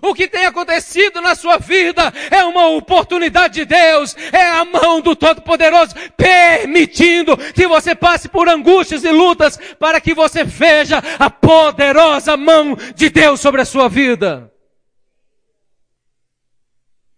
[0.00, 5.02] O que tem acontecido na sua vida é uma oportunidade de Deus, é a mão
[5.02, 11.28] do Todo-Poderoso permitindo que você passe por angústias e lutas para que você veja a
[11.28, 14.50] poderosa mão de Deus sobre a sua vida.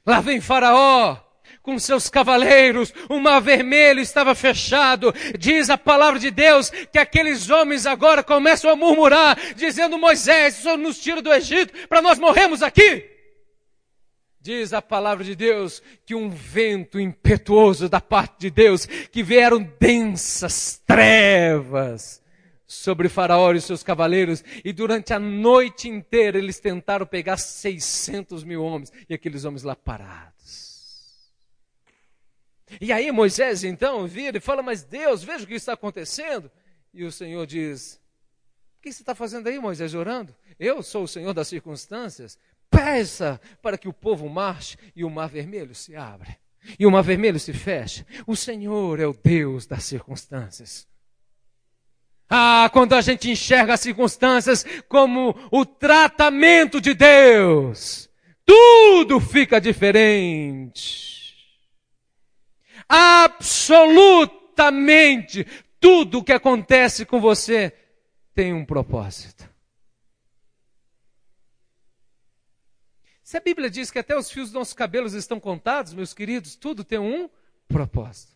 [0.07, 1.25] Lá vem Faraó
[1.65, 5.15] com seus cavaleiros, o mar vermelho estava fechado.
[5.39, 10.77] Diz a palavra de Deus que aqueles homens agora começam a murmurar, dizendo: Moisés, Senhor
[10.77, 13.11] nos tira do Egito para nós morrermos aqui.
[14.39, 19.67] Diz a palavra de Deus que um vento impetuoso da parte de Deus, que vieram
[19.81, 22.21] densas trevas,
[22.67, 28.63] sobre Faraó e seus cavaleiros, e durante a noite inteira eles tentaram pegar 600 mil
[28.63, 30.35] homens, e aqueles homens lá parados.
[32.81, 36.51] E aí Moisés então vira e fala: Mas Deus, veja o que está acontecendo.
[36.93, 38.01] E o Senhor diz:
[38.79, 40.35] O que você está fazendo aí, Moisés, orando?
[40.59, 42.39] Eu sou o Senhor das circunstâncias.
[42.71, 46.37] Peça para que o povo marche e o mar vermelho se abra.
[46.79, 48.05] E o mar vermelho se feche.
[48.27, 50.89] O Senhor é o Deus das circunstâncias.
[52.37, 58.11] Ah, quando a gente enxerga as circunstâncias como o tratamento de Deus,
[58.45, 61.37] tudo fica diferente.
[62.89, 65.47] Absolutamente
[65.79, 67.73] tudo o que acontece com você
[68.35, 69.49] tem um propósito.
[73.23, 76.57] Se a Bíblia diz que até os fios dos nossos cabelos estão contados, meus queridos,
[76.57, 77.31] tudo tem um
[77.69, 78.34] propósito.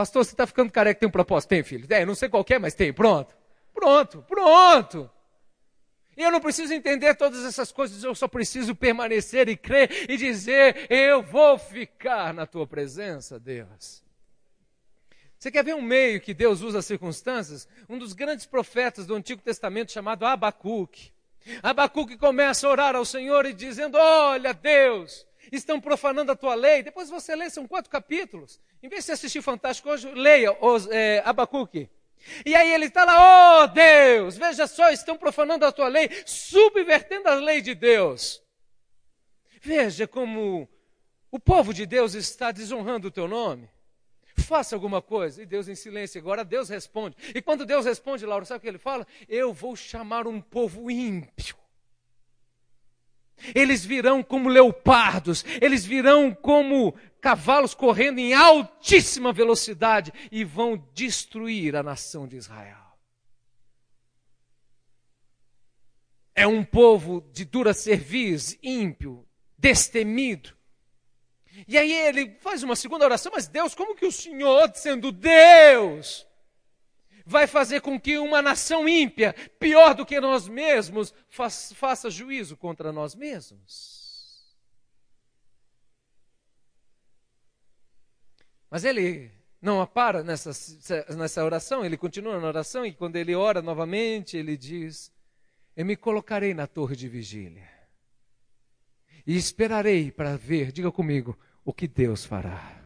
[0.00, 1.50] Pastor, você está ficando careca, tem um propósito?
[1.50, 1.86] Tem, filho.
[1.90, 2.90] É, não sei qual é, mas tem.
[2.90, 3.36] Pronto.
[3.74, 5.10] Pronto, pronto.
[6.16, 10.16] E eu não preciso entender todas essas coisas, eu só preciso permanecer e crer e
[10.16, 14.02] dizer: Eu vou ficar na tua presença, Deus.
[15.38, 17.68] Você quer ver um meio que Deus usa as circunstâncias?
[17.86, 21.12] Um dos grandes profetas do Antigo Testamento chamado Abacuque.
[21.62, 26.82] Abacuque começa a orar ao Senhor e dizendo: Olha, Deus, estão profanando a tua lei.
[26.82, 28.60] Depois você lê, são quatro capítulos.
[28.82, 31.88] Em vez de assistir Fantástico hoje, leia os, é, Abacuque.
[32.44, 37.28] E aí ele está lá, oh Deus, veja só, estão profanando a tua lei, subvertendo
[37.28, 38.42] a lei de Deus.
[39.62, 40.68] Veja como
[41.30, 43.68] o povo de Deus está desonrando o teu nome.
[44.36, 45.42] Faça alguma coisa.
[45.42, 46.20] E Deus em silêncio.
[46.20, 47.16] Agora Deus responde.
[47.34, 49.06] E quando Deus responde, Laura, sabe o que ele fala?
[49.28, 51.59] Eu vou chamar um povo ímpio.
[53.54, 61.76] Eles virão como leopardos, eles virão como cavalos correndo em altíssima velocidade e vão destruir
[61.76, 62.78] a nação de Israel.
[66.34, 69.26] É um povo de dura cerviz, ímpio,
[69.58, 70.56] destemido.
[71.68, 76.26] E aí ele faz uma segunda oração, mas Deus, como que o Senhor, sendo Deus,
[77.30, 82.92] vai fazer com que uma nação ímpia, pior do que nós mesmos, faça juízo contra
[82.92, 84.52] nós mesmos.
[88.68, 89.30] Mas ele
[89.62, 90.50] não para nessa,
[91.16, 95.12] nessa oração, ele continua na oração e quando ele ora novamente, ele diz:
[95.76, 97.70] Eu me colocarei na torre de vigília
[99.24, 102.79] e esperarei para ver, diga comigo, o que Deus fará.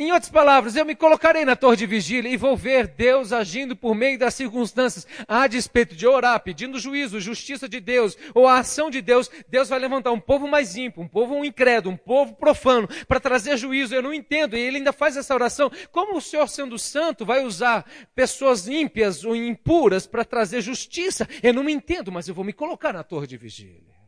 [0.00, 3.76] Em outras palavras, eu me colocarei na torre de vigília e vou ver Deus agindo
[3.76, 8.60] por meio das circunstâncias, a despeito de orar, pedindo juízo, justiça de Deus, ou a
[8.60, 9.30] ação de Deus.
[9.46, 13.58] Deus vai levantar um povo mais ímpio, um povo incrédulo, um povo profano, para trazer
[13.58, 13.94] juízo.
[13.94, 14.56] Eu não entendo.
[14.56, 15.70] E ele ainda faz essa oração.
[15.92, 17.84] Como o Senhor, sendo santo, vai usar
[18.14, 21.28] pessoas ímpias ou impuras para trazer justiça?
[21.42, 24.00] Eu não me entendo, mas eu vou me colocar na torre de vigília.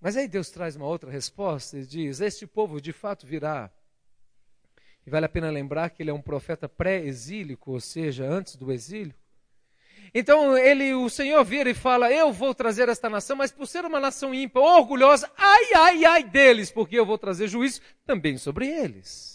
[0.00, 3.70] Mas aí Deus traz uma outra resposta e diz: Este povo de fato virá
[5.06, 8.72] e vale a pena lembrar que ele é um profeta pré-exílico, ou seja, antes do
[8.72, 9.14] exílio.
[10.14, 13.84] Então ele, o Senhor vira e fala: Eu vou trazer esta nação, mas por ser
[13.84, 18.66] uma nação ímpar, orgulhosa, ai, ai, ai deles, porque eu vou trazer juízo também sobre
[18.66, 19.31] eles.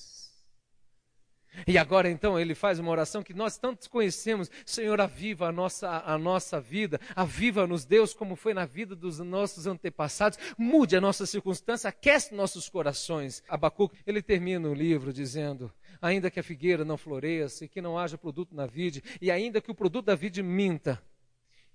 [1.65, 4.51] E agora então ele faz uma oração que nós tantos conhecemos.
[4.65, 9.65] Senhor, aviva a nossa, a nossa vida, aviva-nos, Deus, como foi na vida dos nossos
[9.65, 10.37] antepassados.
[10.57, 13.41] Mude a nossa circunstância, aquece nossos corações.
[13.47, 17.97] Abacuque, ele termina o livro dizendo: ainda que a figueira não floresça e que não
[17.97, 21.01] haja produto na vide, e ainda que o produto da vide minta,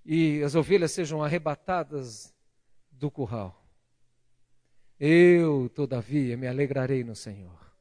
[0.05, 2.33] e as ovelhas sejam arrebatadas
[2.91, 3.59] do curral,
[4.99, 7.72] eu, todavia, me alegrarei no Senhor.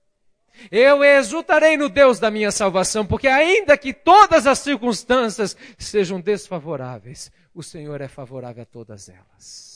[0.71, 7.31] Eu exultarei no Deus da minha salvação, porque ainda que todas as circunstâncias sejam desfavoráveis,
[7.55, 9.73] o Senhor é favorável a todas elas.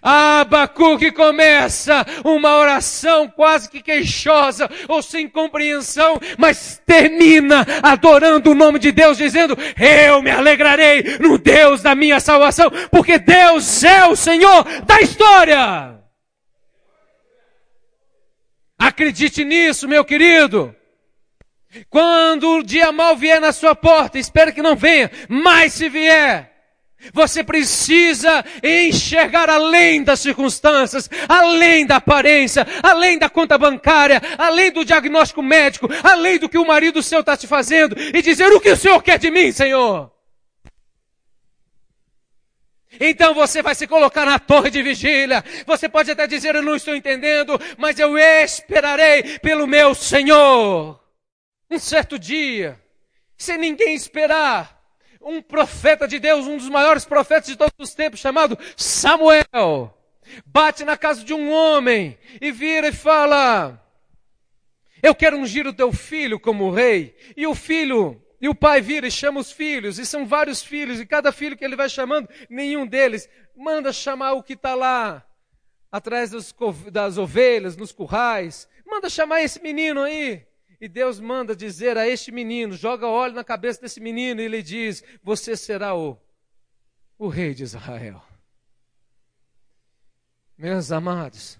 [0.00, 8.78] Abacuque começa uma oração quase que queixosa ou sem compreensão, mas termina adorando o nome
[8.78, 14.14] de Deus, dizendo: Eu me alegrarei no Deus da minha salvação, porque Deus é o
[14.14, 15.96] Senhor da história.
[18.78, 20.74] Acredite nisso, meu querido.
[21.88, 26.52] Quando o dia mal vier na sua porta, espero que não venha, mas se vier,
[27.12, 34.84] você precisa enxergar além das circunstâncias, além da aparência, além da conta bancária, além do
[34.84, 38.72] diagnóstico médico, além do que o marido seu está te fazendo e dizer o que
[38.72, 40.15] o Senhor quer de mim, Senhor.
[43.00, 45.44] Então você vai se colocar na torre de vigília.
[45.66, 51.00] Você pode até dizer, eu não estou entendendo, mas eu esperarei pelo meu Senhor.
[51.70, 52.80] Um certo dia,
[53.36, 54.80] sem ninguém esperar,
[55.20, 59.92] um profeta de Deus, um dos maiores profetas de todos os tempos, chamado Samuel,
[60.44, 63.82] bate na casa de um homem e vira e fala:
[65.02, 67.16] Eu quero ungir o teu filho como rei.
[67.36, 71.00] E o filho e o pai vira e chama os filhos, e são vários filhos,
[71.00, 75.26] e cada filho que ele vai chamando, nenhum deles manda chamar o que está lá
[75.90, 76.54] atrás das,
[76.92, 78.68] das ovelhas, nos currais.
[78.84, 80.46] Manda chamar esse menino aí.
[80.78, 84.62] E Deus manda dizer a este menino, joga óleo na cabeça desse menino e ele
[84.62, 86.18] diz: Você será o,
[87.18, 88.22] o rei de Israel.
[90.58, 91.58] Meus amados,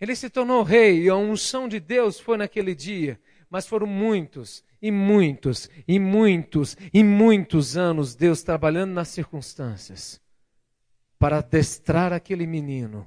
[0.00, 4.62] Ele se tornou rei e a unção de Deus foi naquele dia, mas foram muitos
[4.80, 10.20] e muitos e muitos e muitos anos Deus trabalhando nas circunstâncias
[11.18, 13.06] para adestrar aquele menino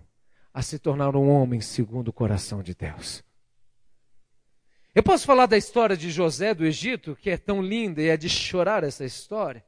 [0.54, 3.24] a se tornar um homem segundo o coração de Deus.
[4.94, 8.18] Eu posso falar da história de José do Egito, que é tão linda e é
[8.18, 9.64] de chorar essa história.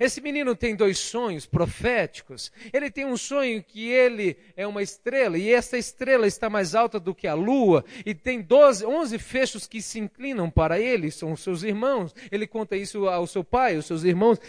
[0.00, 2.50] Esse menino tem dois sonhos proféticos.
[2.72, 6.98] Ele tem um sonho que ele é uma estrela e essa estrela está mais alta
[6.98, 11.32] do que a lua e tem 12, 11 fechos que se inclinam para ele, são
[11.32, 12.14] os seus irmãos.
[12.30, 14.40] Ele conta isso ao seu pai, aos seus irmãos.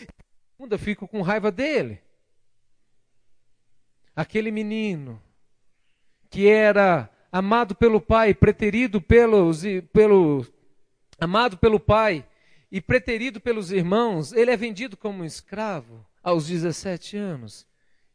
[0.55, 2.01] Segunda, fico com raiva dele.
[4.15, 5.21] Aquele menino
[6.29, 9.61] que era amado pelo pai, preterido pelos,
[9.93, 10.45] pelo,
[11.19, 12.25] amado pelo pai
[12.71, 17.65] e preterido pelos irmãos, ele é vendido como um escravo aos 17 anos.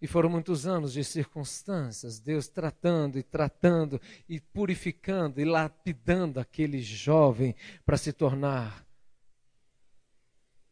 [0.01, 6.83] E foram muitos anos de circunstâncias, Deus tratando e tratando e purificando e lapidando aquele
[6.83, 7.55] jovem
[7.87, 8.85] para se tornar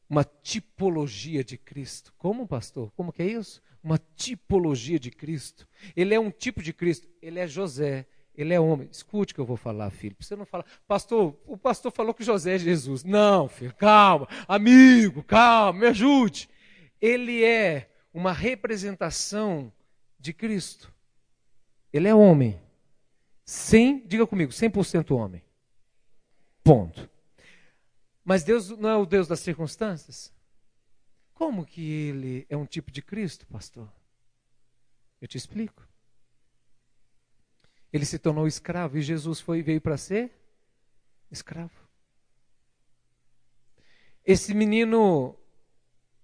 [0.08, 2.12] uma tipologia de Cristo.
[2.18, 2.90] Como, pastor?
[2.96, 3.62] Como que é isso?
[3.80, 5.66] Uma tipologia de Cristo.
[5.94, 7.08] Ele é um tipo de Cristo.
[7.22, 8.08] Ele é José,
[8.42, 8.88] ele é homem.
[8.90, 10.16] Escute o que eu vou falar, filho.
[10.18, 13.04] Você não fala, pastor, o pastor falou que José é Jesus.
[13.04, 14.28] Não, filho, calma.
[14.46, 16.48] Amigo, calma, me ajude.
[17.00, 19.72] Ele é uma representação
[20.18, 20.92] de Cristo.
[21.92, 22.60] Ele é homem.
[23.44, 25.42] Sem, diga comigo, 100% homem.
[26.62, 27.10] Ponto.
[28.24, 30.32] Mas Deus não é o Deus das circunstâncias?
[31.34, 33.90] Como que ele é um tipo de Cristo, pastor?
[35.20, 35.89] Eu te explico.
[37.92, 40.32] Ele se tornou escravo e Jesus foi veio para ser
[41.30, 41.88] escravo.
[44.24, 45.36] Esse menino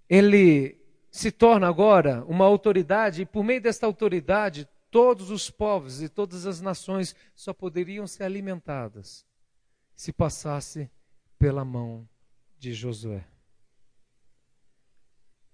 [0.08, 6.08] ele se torna agora uma autoridade e por meio desta autoridade todos os povos e
[6.08, 9.26] todas as nações só poderiam ser alimentadas
[9.94, 10.90] se passasse
[11.38, 12.08] pela mão
[12.58, 13.26] de Josué.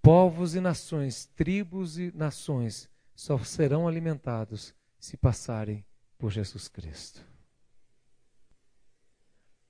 [0.01, 5.83] Povos e nações, tribos e nações só serão alimentados se passarem
[6.23, 7.21] por Jesus Cristo.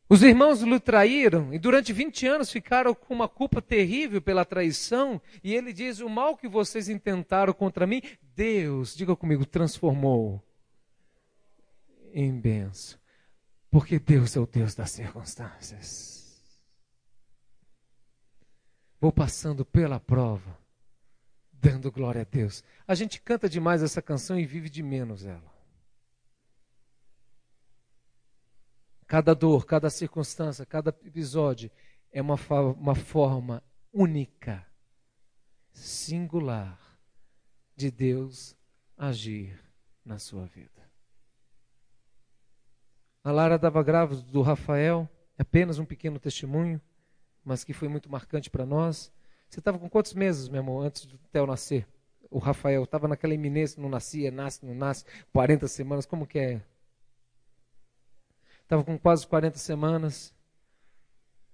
[0.07, 5.19] Os irmãos lhe traíram e durante 20 anos ficaram com uma culpa terrível pela traição.
[5.43, 8.03] E ele diz: O mal que vocês intentaram contra mim,
[8.35, 10.43] Deus, diga comigo, transformou
[12.13, 12.99] em benção.
[13.71, 16.39] Porque Deus é o Deus das circunstâncias.
[19.01, 20.55] Vou passando pela prova,
[21.51, 22.63] dando glória a Deus.
[22.87, 25.52] A gente canta demais essa canção e vive de menos ela.
[29.13, 31.69] Cada dor, cada circunstância, cada episódio
[32.11, 32.35] é uma,
[32.75, 33.61] uma forma
[33.93, 34.65] única,
[35.71, 36.79] singular
[37.75, 38.55] de Deus
[38.97, 39.63] agir
[40.03, 40.89] na sua vida.
[43.23, 46.81] A Lara dava grávida do Rafael, apenas um pequeno testemunho,
[47.45, 49.13] mas que foi muito marcante para nós.
[49.47, 51.87] Você estava com quantos meses, meu amor, antes do Theo nascer?
[52.31, 56.63] O Rafael estava naquela iminência, não nascia, nasce, não nasce, 40 semanas, como que é?
[58.63, 60.33] Estava com quase 40 semanas.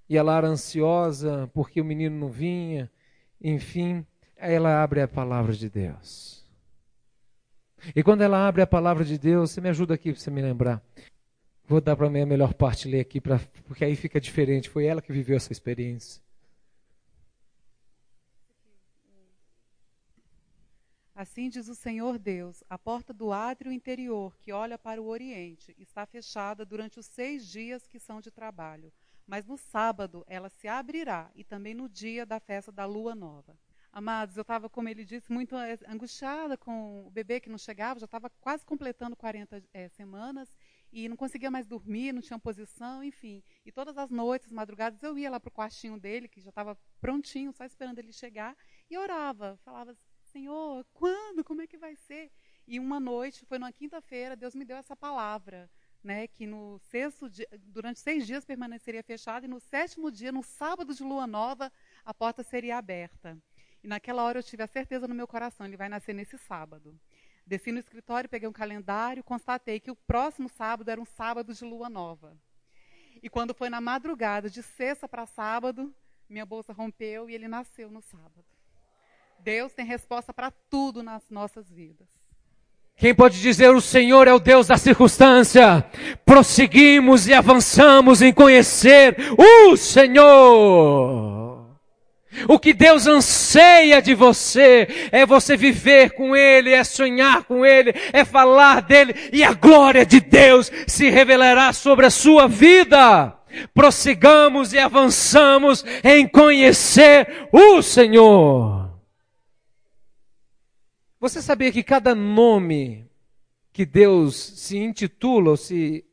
[0.07, 2.89] E ela era ansiosa porque o menino não vinha.
[3.41, 6.43] Enfim, ela abre a palavra de Deus.
[7.95, 10.41] E quando ela abre a palavra de Deus, você me ajuda aqui para você me
[10.41, 10.81] lembrar.
[11.65, 14.69] Vou dar para mim a melhor parte ler aqui, pra, porque aí fica diferente.
[14.69, 16.21] Foi ela que viveu essa experiência.
[21.19, 25.75] Assim diz o Senhor Deus: a porta do átrio interior, que olha para o oriente,
[25.77, 28.89] está fechada durante os seis dias que são de trabalho.
[29.27, 33.59] Mas no sábado ela se abrirá, e também no dia da festa da lua nova.
[33.91, 35.57] Amados, eu estava, como ele disse, muito
[35.89, 40.55] angustiada com o bebê que não chegava, já estava quase completando 40 é, eh, semanas
[40.89, 43.43] e não conseguia mais dormir, não tinha posição, enfim.
[43.65, 46.77] E todas as noites, madrugadas, eu ia lá para o quartinho dele, que já estava
[47.01, 48.55] prontinho, só esperando ele chegar,
[48.89, 49.59] e orava.
[49.65, 49.97] Falava,
[50.31, 51.43] Senhor, quando?
[51.43, 52.31] Como é que vai ser?
[52.67, 55.69] E uma noite, foi numa quinta-feira, Deus me deu essa palavra,
[56.03, 60.43] né, que no sexto dia, durante seis dias permaneceria fechada e no sétimo dia, no
[60.43, 61.71] sábado de lua nova,
[62.05, 63.37] a porta seria aberta.
[63.83, 66.99] E naquela hora eu tive a certeza no meu coração, ele vai nascer nesse sábado.
[67.45, 71.65] Desci no escritório, peguei um calendário, constatei que o próximo sábado era um sábado de
[71.65, 72.37] lua nova.
[73.23, 75.93] E quando foi na madrugada, de sexta para sábado,
[76.29, 78.58] minha bolsa rompeu e ele nasceu no sábado.
[79.43, 82.07] Deus tem resposta para tudo nas nossas vidas.
[82.95, 85.85] Quem pode dizer o Senhor é o Deus da circunstância?
[86.25, 91.49] Prosseguimos e avançamos em conhecer o Senhor.
[92.47, 97.93] O que Deus anseia de você é você viver com Ele, é sonhar com Ele,
[98.11, 103.33] é falar dele e a glória de Deus se revelará sobre a sua vida.
[103.73, 108.78] Prossigamos e avançamos em conhecer o Senhor.
[111.19, 113.05] Você sabia que cada nome
[113.73, 116.05] que Deus se intitula ou se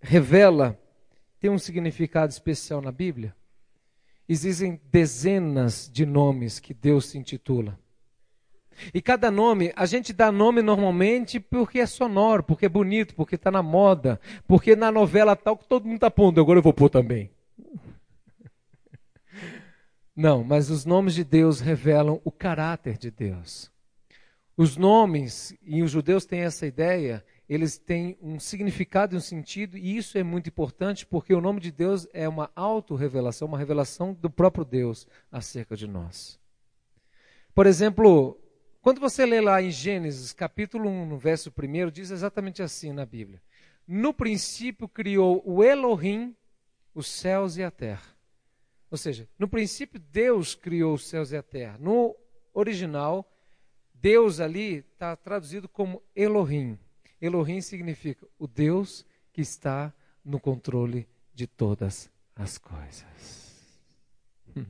[0.00, 0.80] revela
[1.38, 3.36] tem um significado especial na Bíblia?
[4.26, 7.78] Existem dezenas de nomes que Deus se intitula.
[8.92, 13.34] E cada nome, a gente dá nome normalmente porque é sonoro, porque é bonito, porque
[13.34, 16.72] está na moda, porque na novela tal que todo mundo está pondo, agora eu vou
[16.72, 17.30] pôr também.
[20.16, 23.73] Não, mas os nomes de Deus revelam o caráter de Deus.
[24.56, 29.76] Os nomes, e os judeus têm essa ideia, eles têm um significado e um sentido,
[29.76, 34.14] e isso é muito importante porque o nome de Deus é uma auto-revelação, uma revelação
[34.14, 36.38] do próprio Deus acerca de nós.
[37.52, 38.40] Por exemplo,
[38.80, 43.04] quando você lê lá em Gênesis, capítulo 1, no verso 1, diz exatamente assim na
[43.04, 43.42] Bíblia:
[43.88, 46.34] No princípio criou o Elohim
[46.94, 48.14] os céus e a terra.
[48.88, 51.76] Ou seja, no princípio Deus criou os céus e a terra.
[51.80, 52.14] No
[52.52, 53.28] original,
[54.04, 56.78] Deus ali está traduzido como Elohim.
[57.18, 59.02] Elohim significa o Deus
[59.32, 63.72] que está no controle de todas as coisas.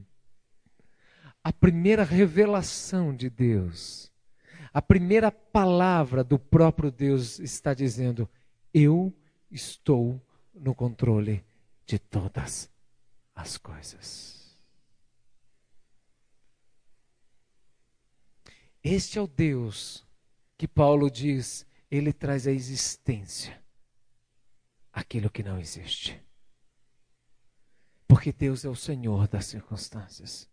[1.43, 4.11] A primeira revelação de Deus,
[4.72, 8.26] a primeira palavra do próprio Deus está dizendo:
[8.72, 9.12] Eu
[9.51, 10.18] estou
[10.55, 11.45] no controle
[11.85, 12.70] de todas
[13.35, 14.43] as coisas.
[18.85, 20.07] Este é o Deus
[20.59, 23.59] que Paulo diz ele traz à existência
[24.93, 26.22] aquilo que não existe.
[28.07, 30.51] Porque Deus é o Senhor das circunstâncias.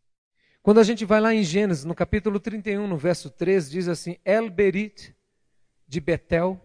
[0.64, 4.18] Quando a gente vai lá em Gênesis, no capítulo 31, no verso 3, diz assim:
[4.24, 5.14] El Berit
[5.86, 6.58] de Betel,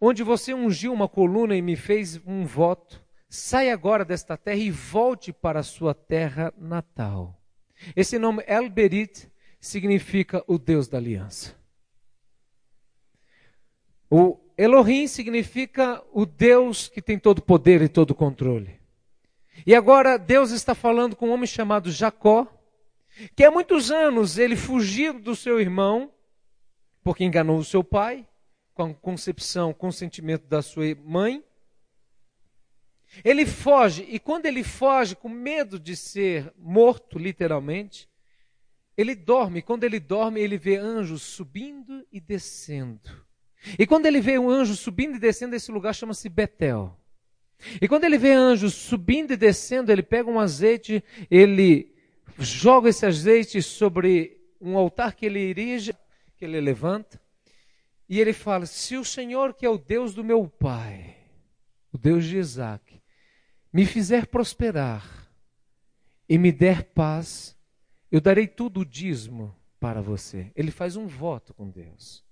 [0.00, 4.70] onde você ungiu uma coluna e me fez um voto, sai agora desta terra e
[4.70, 7.38] volte para a sua terra natal.
[7.94, 9.30] Esse nome El Berit
[9.66, 11.54] significa o Deus da aliança.
[14.08, 18.80] O Elohim significa o Deus que tem todo poder e todo controle.
[19.66, 22.46] E agora Deus está falando com um homem chamado Jacó,
[23.34, 26.12] que há muitos anos ele fugiu do seu irmão,
[27.02, 28.26] porque enganou o seu pai,
[28.72, 31.42] com a concepção, consentimento da sua mãe.
[33.24, 38.08] Ele foge, e quando ele foge com medo de ser morto, literalmente,
[38.96, 39.62] ele dorme.
[39.62, 43.26] Quando ele dorme, ele vê anjos subindo e descendo.
[43.78, 46.96] E quando ele vê um anjo subindo e descendo, esse lugar chama-se Betel.
[47.80, 51.94] E quando ele vê anjos subindo e descendo, ele pega um azeite, ele
[52.38, 55.94] joga esse azeite sobre um altar que ele erige,
[56.36, 57.20] que ele levanta,
[58.08, 61.16] e ele fala: Se o Senhor, que é o Deus do meu pai,
[61.92, 63.02] o Deus de Isaac,
[63.72, 65.28] me fizer prosperar
[66.28, 67.55] e me der paz,
[68.10, 70.50] eu darei tudo o dízimo para você.
[70.54, 72.24] Ele faz um voto com Deus.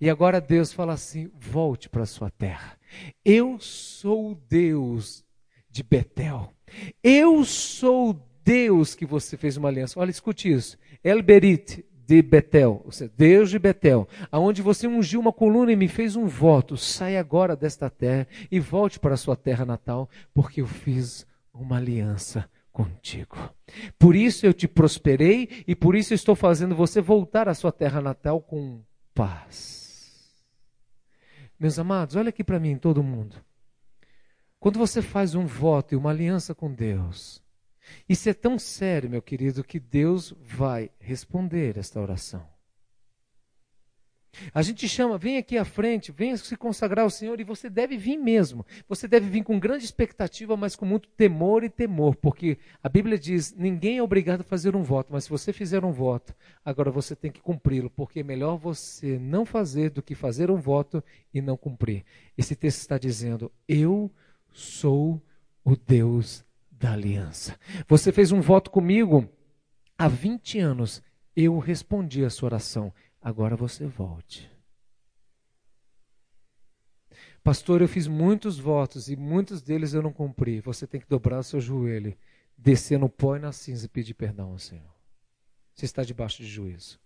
[0.00, 2.78] E agora Deus fala assim: volte para a sua terra.
[3.24, 5.24] Eu sou o Deus
[5.70, 6.52] de Betel.
[7.02, 10.00] Eu sou o Deus que você fez uma aliança.
[10.00, 10.76] Olha, escute isso.
[11.04, 15.76] El Berit de Betel, ou seja, Deus de Betel, aonde você ungiu uma coluna e
[15.76, 16.76] me fez um voto.
[16.76, 22.50] Sai agora desta terra e volte para sua terra natal, porque eu fiz uma aliança
[22.72, 23.36] contigo.
[23.98, 28.00] Por isso eu te prosperei e por isso estou fazendo você voltar à sua terra
[28.00, 28.82] natal com
[29.14, 30.44] paz.
[31.58, 33.36] Meus amados, olha aqui para mim, todo mundo.
[34.58, 37.42] Quando você faz um voto e uma aliança com Deus,
[38.08, 42.51] isso é tão sério, meu querido, que Deus vai responder esta oração.
[44.54, 47.96] A gente chama, vem aqui à frente, venha se consagrar ao Senhor e você deve
[47.98, 48.64] vir mesmo.
[48.88, 53.18] Você deve vir com grande expectativa, mas com muito temor e temor, porque a Bíblia
[53.18, 56.90] diz: ninguém é obrigado a fazer um voto, mas se você fizer um voto, agora
[56.90, 61.04] você tem que cumpri-lo, porque é melhor você não fazer do que fazer um voto
[61.32, 62.04] e não cumprir.
[62.36, 64.10] Esse texto está dizendo: Eu
[64.50, 65.20] sou
[65.62, 67.58] o Deus da aliança.
[67.86, 69.28] Você fez um voto comigo
[69.98, 71.02] há 20 anos,
[71.36, 72.92] eu respondi a sua oração
[73.22, 74.50] agora você volte.
[77.42, 80.60] Pastor, eu fiz muitos votos e muitos deles eu não cumpri.
[80.60, 82.16] Você tem que dobrar o seu joelho,
[82.56, 84.94] descer no pó e na cinza e pedir perdão ao Senhor.
[85.74, 87.00] Você está debaixo de juízo.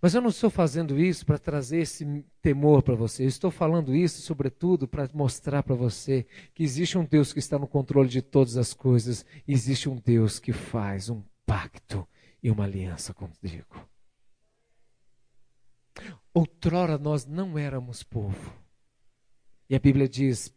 [0.00, 2.04] Mas eu não estou fazendo isso para trazer esse
[2.42, 3.24] temor para você.
[3.24, 7.58] Eu estou falando isso, sobretudo, para mostrar para você que existe um Deus que está
[7.58, 9.24] no controle de todas as coisas.
[9.48, 12.06] Existe um Deus que faz um pacto
[12.44, 13.88] e uma aliança contigo.
[16.34, 18.52] Outrora nós não éramos povo.
[19.68, 20.54] E a Bíblia diz,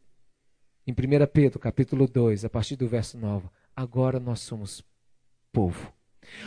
[0.86, 0.96] em 1
[1.32, 4.84] Pedro, capítulo 2, a partir do verso 9, agora nós somos
[5.50, 5.94] povo.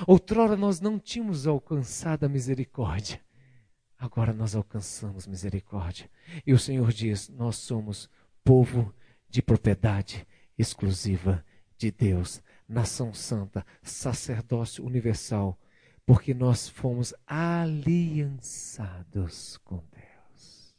[0.06, 3.18] Outrora nós não tínhamos alcançado a misericórdia.
[3.98, 6.10] Agora nós alcançamos misericórdia.
[6.46, 8.10] E o Senhor diz: Nós somos
[8.44, 8.94] povo
[9.26, 10.26] de propriedade
[10.58, 11.42] exclusiva
[11.78, 15.58] de Deus, nação santa, sacerdócio universal,
[16.06, 20.72] porque nós fomos aliançados com Deus.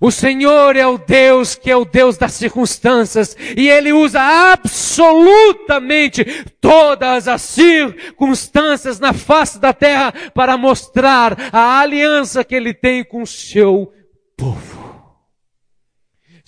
[0.00, 6.24] O Senhor é o Deus que é o Deus das circunstâncias e Ele usa absolutamente
[6.60, 13.22] todas as circunstâncias na face da terra para mostrar a aliança que Ele tem com
[13.22, 13.92] o seu.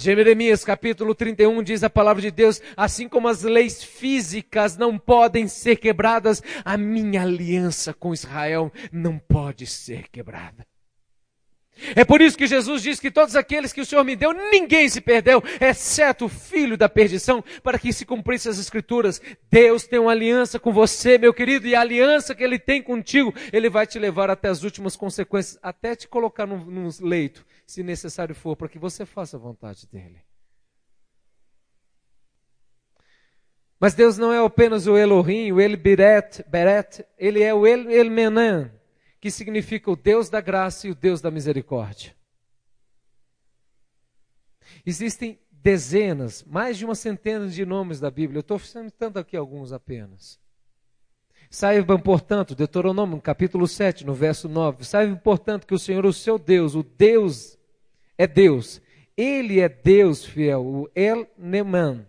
[0.00, 5.48] Jeremias capítulo 31 diz a palavra de Deus, assim como as leis físicas não podem
[5.48, 10.64] ser quebradas, a minha aliança com Israel não pode ser quebrada.
[11.96, 14.88] É por isso que Jesus diz que todos aqueles que o Senhor me deu, ninguém
[14.88, 19.20] se perdeu, exceto o filho da perdição, para que se cumprisse as escrituras.
[19.50, 23.34] Deus tem uma aliança com você, meu querido, e a aliança que Ele tem contigo,
[23.52, 27.82] Ele vai te levar até as últimas consequências, até te colocar num, num leito, se
[27.82, 30.24] necessário for, para que você faça a vontade dEle.
[33.78, 37.90] Mas Deus não é apenas o Elohim, o El Beret, Beret, Ele é o El,
[37.90, 38.72] El Menan,
[39.20, 42.16] que significa o Deus da graça e o Deus da misericórdia.
[44.84, 48.38] Existem dezenas, mais de uma centena de nomes da Bíblia.
[48.38, 50.40] Eu estou citando aqui alguns apenas.
[51.50, 54.84] Saibam, portanto, Deuteronômio, capítulo 7, no verso 9.
[54.84, 57.57] Saibam, portanto, que o Senhor, o seu Deus, o Deus
[58.18, 58.82] é Deus.
[59.16, 62.06] Ele é Deus fiel, o El Neman,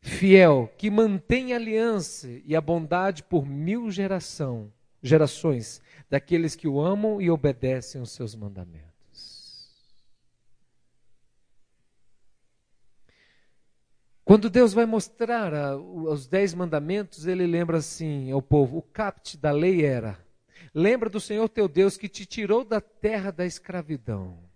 [0.00, 4.72] fiel, que mantém a aliança e a bondade por mil geração
[5.02, 8.90] gerações daqueles que o amam e obedecem os seus mandamentos.
[14.24, 19.36] Quando Deus vai mostrar a, os dez mandamentos, ele lembra assim ao povo: o capte
[19.36, 20.18] da lei era:
[20.74, 24.50] lembra do Senhor teu Deus que te tirou da terra da escravidão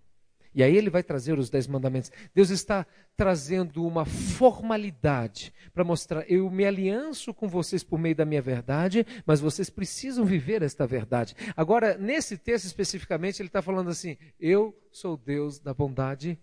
[0.55, 2.13] e aí ele vai trazer os dez mandamentos.
[2.33, 2.87] Deus está
[3.17, 9.05] trazendo uma formalidade para mostrar: eu me alianço com vocês por meio da minha verdade,
[9.27, 11.35] mas vocês precisam viver esta verdade.
[11.57, 16.39] Agora, nesse texto especificamente, ele está falando assim: eu sou Deus da bondade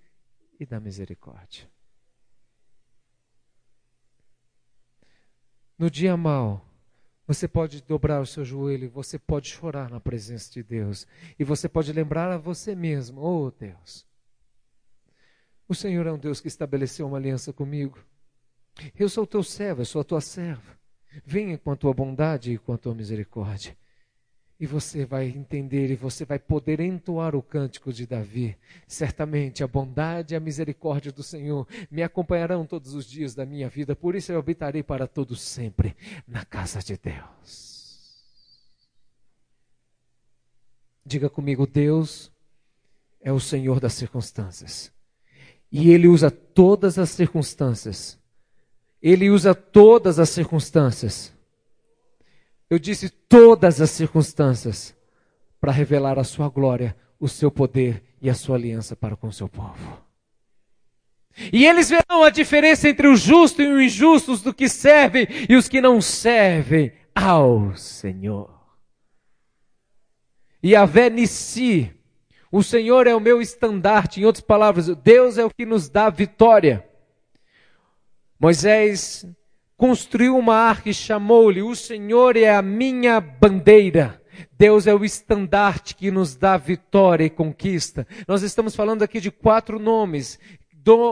[0.59, 1.69] e da misericórdia.
[5.79, 6.63] No dia mau,
[7.33, 11.07] você pode dobrar o seu joelho, você pode chorar na presença de Deus.
[11.39, 14.05] E você pode lembrar a você mesmo: Oh Deus,
[15.65, 17.97] o Senhor é um Deus que estabeleceu uma aliança comigo.
[18.99, 20.77] Eu sou teu servo, eu sou a tua serva.
[21.25, 23.77] Venha com a tua bondade e com a tua misericórdia.
[24.61, 28.55] E você vai entender e você vai poder entoar o cântico de Davi.
[28.87, 33.67] Certamente a bondade e a misericórdia do Senhor me acompanharão todos os dias da minha
[33.67, 35.97] vida, por isso eu habitarei para todo sempre
[36.27, 38.21] na casa de Deus.
[41.03, 42.31] Diga comigo, Deus
[43.19, 44.91] é o Senhor das circunstâncias.
[45.71, 48.15] E ele usa todas as circunstâncias.
[49.01, 51.33] Ele usa todas as circunstâncias
[52.71, 54.95] eu disse todas as circunstâncias
[55.59, 59.33] para revelar a sua glória, o seu poder e a sua aliança para com o
[59.33, 60.01] seu povo.
[61.51, 65.27] E eles verão a diferença entre o justo e o injusto, os do que servem
[65.49, 68.57] e os que não servem ao Senhor.
[70.63, 71.93] E a Nissi,
[72.49, 76.09] o Senhor é o meu estandarte, em outras palavras, Deus é o que nos dá
[76.09, 76.87] vitória.
[78.39, 79.25] Moisés
[79.81, 84.21] construiu uma arca e chamou-lhe: O Senhor é a minha bandeira.
[84.55, 88.05] Deus é o estandarte que nos dá vitória e conquista.
[88.27, 90.39] Nós estamos falando aqui de quatro nomes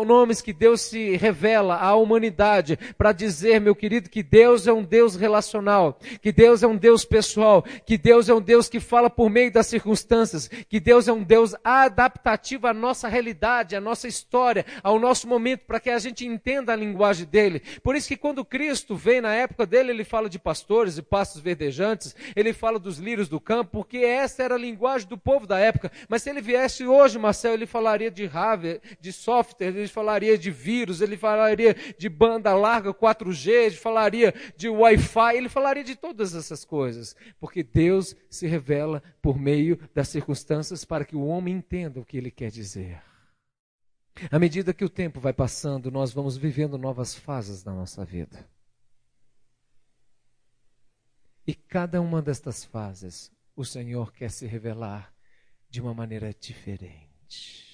[0.05, 4.83] nomes que Deus se revela à humanidade para dizer, meu querido, que Deus é um
[4.83, 9.09] Deus relacional, que Deus é um Deus pessoal, que Deus é um Deus que fala
[9.09, 14.07] por meio das circunstâncias, que Deus é um Deus adaptativo à nossa realidade, à nossa
[14.07, 17.61] história, ao nosso momento, para que a gente entenda a linguagem dele.
[17.83, 21.41] Por isso que quando Cristo vem na época dele, ele fala de pastores e pastos
[21.41, 25.59] verdejantes, ele fala dos lírios do campo, porque essa era a linguagem do povo da
[25.59, 25.91] época.
[26.07, 30.51] Mas se ele viesse hoje, Marcel, ele falaria de rave, de soft, ele falaria de
[30.51, 36.35] vírus, ele falaria de banda larga 4G, ele falaria de Wi-Fi, ele falaria de todas
[36.35, 37.15] essas coisas.
[37.39, 42.17] Porque Deus se revela por meio das circunstâncias para que o homem entenda o que
[42.17, 43.01] ele quer dizer.
[44.31, 48.49] À medida que o tempo vai passando, nós vamos vivendo novas fases na nossa vida.
[51.47, 55.13] E cada uma destas fases, o Senhor quer se revelar
[55.69, 57.68] de uma maneira diferente.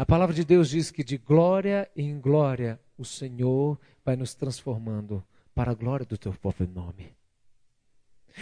[0.00, 5.22] A palavra de Deus diz que de glória em glória o Senhor vai nos transformando
[5.54, 7.14] para a glória do teu próprio nome.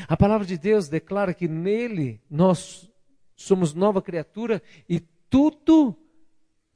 [0.07, 2.89] A palavra de Deus declara que nele nós
[3.35, 5.99] somos nova criatura e tudo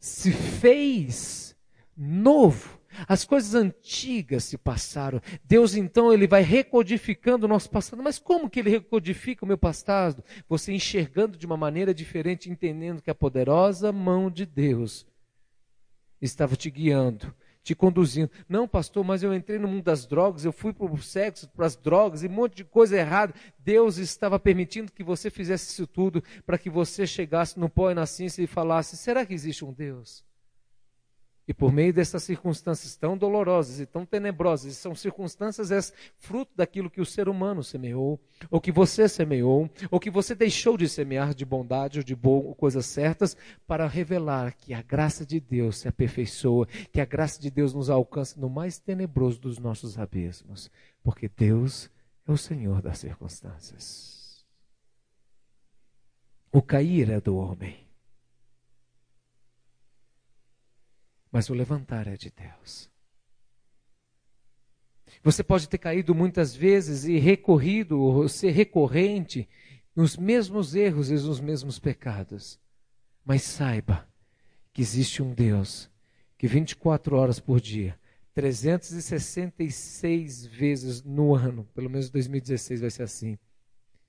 [0.00, 1.54] se fez
[1.96, 2.76] novo.
[3.08, 5.20] As coisas antigas se passaram.
[5.44, 8.02] Deus então ele vai recodificando o nosso passado.
[8.02, 10.22] Mas como que ele recodifica o meu passado?
[10.48, 15.06] Você enxergando de uma maneira diferente, entendendo que a poderosa mão de Deus
[16.20, 18.30] estava te guiando, te conduzindo.
[18.48, 21.66] Não, pastor, mas eu entrei no mundo das drogas, eu fui para o sexo, para
[21.66, 23.34] as drogas e um monte de coisa errada.
[23.58, 27.94] Deus estava permitindo que você fizesse isso tudo para que você chegasse no pó e
[27.94, 30.24] na ciência e falasse: será que existe um Deus?
[31.46, 35.80] E por meio dessas circunstâncias tão dolorosas e tão tenebrosas, e são circunstâncias é
[36.18, 40.76] fruto daquilo que o ser humano semeou, ou que você semeou, ou que você deixou
[40.78, 43.36] de semear de bondade ou de boa, coisas certas,
[43.66, 47.90] para revelar que a graça de Deus se aperfeiçoa, que a graça de Deus nos
[47.90, 50.70] alcança no mais tenebroso dos nossos abismos,
[51.02, 51.90] porque Deus
[52.26, 54.46] é o Senhor das circunstâncias.
[56.52, 57.91] O cair é do homem
[61.32, 62.92] mas o levantar é de Deus.
[65.24, 69.48] Você pode ter caído muitas vezes e recorrido, ou ser recorrente
[69.96, 72.60] nos mesmos erros e nos mesmos pecados.
[73.24, 74.06] Mas saiba
[74.72, 75.90] que existe um Deus
[76.36, 77.98] que 24 horas por dia,
[78.34, 83.38] 366 vezes no ano, pelo menos 2016 vai ser assim,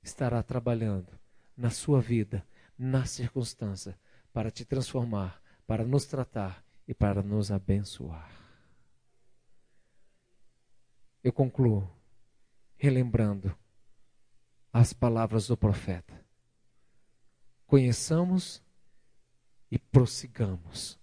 [0.01, 1.11] estará trabalhando
[1.55, 2.43] na sua vida,
[2.77, 3.95] na circunstância,
[4.31, 8.31] para te transformar, para nos tratar e para nos abençoar.
[11.23, 11.89] Eu concluo
[12.75, 13.55] relembrando
[14.71, 16.13] as palavras do profeta.
[17.65, 18.61] Conheçamos
[19.71, 20.99] e prossigamos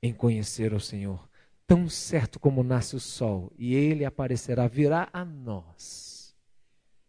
[0.00, 1.28] em conhecer o Senhor,
[1.66, 6.18] tão certo como nasce o sol e ele aparecerá, virá a nós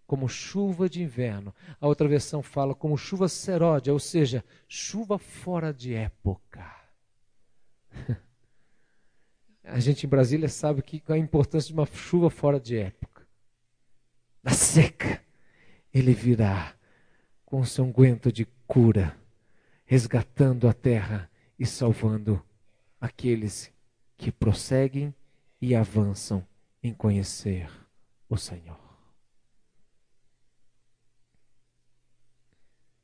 [0.09, 1.53] como chuva de inverno.
[1.79, 6.78] A outra versão fala como chuva seródia, ou seja, chuva fora de época.
[9.63, 13.27] A gente em Brasília sabe que a importância de uma chuva fora de época.
[14.41, 15.23] Na seca,
[15.93, 16.75] ele virá
[17.45, 19.15] com seu unguento de cura,
[19.85, 22.43] resgatando a terra e salvando
[22.99, 23.71] aqueles
[24.17, 25.13] que prosseguem
[25.61, 26.45] e avançam
[26.81, 27.69] em conhecer
[28.27, 28.79] o Senhor.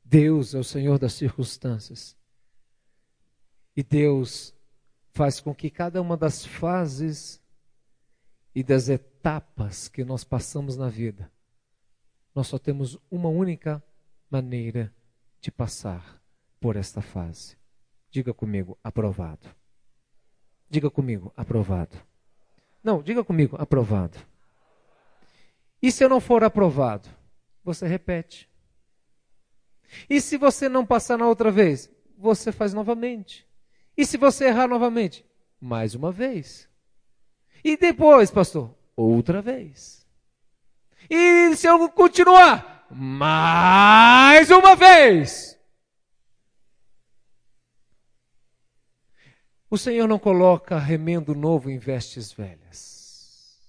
[0.04, 2.16] Deus é o Senhor das circunstâncias.
[3.76, 4.55] E Deus
[5.16, 7.40] faz com que cada uma das fases
[8.54, 11.32] e das etapas que nós passamos na vida,
[12.34, 13.82] nós só temos uma única
[14.30, 14.94] maneira
[15.40, 16.22] de passar
[16.60, 17.56] por esta fase.
[18.10, 19.48] Diga comigo, aprovado.
[20.68, 21.96] Diga comigo, aprovado.
[22.84, 24.18] Não, diga comigo, aprovado.
[25.80, 27.08] E se eu não for aprovado?
[27.64, 28.50] Você repete.
[30.10, 31.90] E se você não passar na outra vez?
[32.18, 33.45] Você faz novamente.
[33.96, 35.24] E se você errar novamente?
[35.60, 36.68] Mais uma vez.
[37.64, 38.74] E depois, pastor?
[38.94, 40.06] Outra vez.
[41.08, 42.86] E se eu continuar?
[42.90, 45.56] Mais uma vez.
[49.68, 53.60] O Senhor não coloca remendo novo em vestes velhas,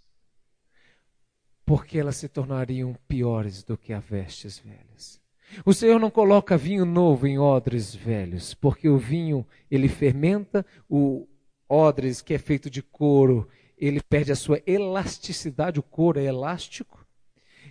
[1.66, 5.20] porque elas se tornariam piores do que as vestes velhas.
[5.66, 11.28] O Senhor não coloca vinho novo em odres velhos, porque o vinho ele fermenta, o
[11.68, 17.06] odres que é feito de couro, ele perde a sua elasticidade, o couro é elástico.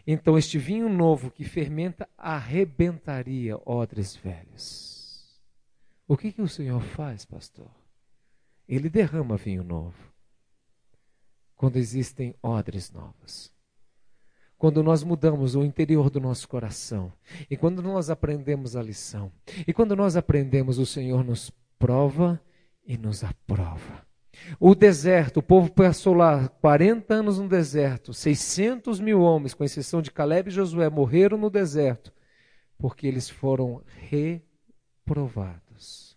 [0.07, 5.41] Então este vinho novo que fermenta arrebentaria odres velhos.
[6.07, 7.71] O que, que o Senhor faz, pastor?
[8.69, 10.13] Ele derrama vinho novo.
[11.57, 13.56] Quando existem odres novos
[14.59, 17.13] quando nós mudamos o interior do nosso coração,
[17.51, 19.31] e quando nós aprendemos a lição,
[19.67, 22.41] e quando nós aprendemos, o Senhor nos prova
[22.87, 24.07] e nos aprova.
[24.61, 30.03] O deserto, o povo passou lá 40 anos no deserto, 600 mil homens, com exceção
[30.03, 32.13] de Caleb e Josué, morreram no deserto,
[32.79, 33.83] porque eles foram
[35.07, 36.17] reprovados.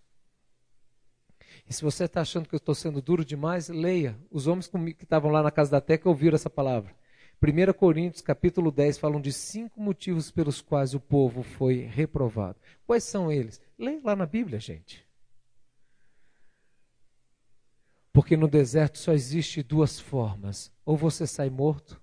[1.70, 4.18] E se você está achando que eu estou sendo duro demais, leia.
[4.32, 6.96] Os homens que estavam lá na casa da Teca ouviram essa palavra.
[7.42, 12.60] 1 Coríntios, capítulo 10, falam de cinco motivos pelos quais o povo foi reprovado.
[12.86, 13.62] Quais são eles?
[13.78, 15.08] Leia lá na Bíblia, gente.
[18.12, 22.02] Porque no deserto só existe duas formas: ou você sai morto,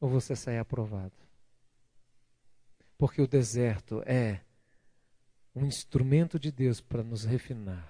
[0.00, 1.14] ou você sai aprovado.
[2.98, 4.40] Porque o deserto é
[5.54, 7.88] um instrumento de Deus para nos refinar.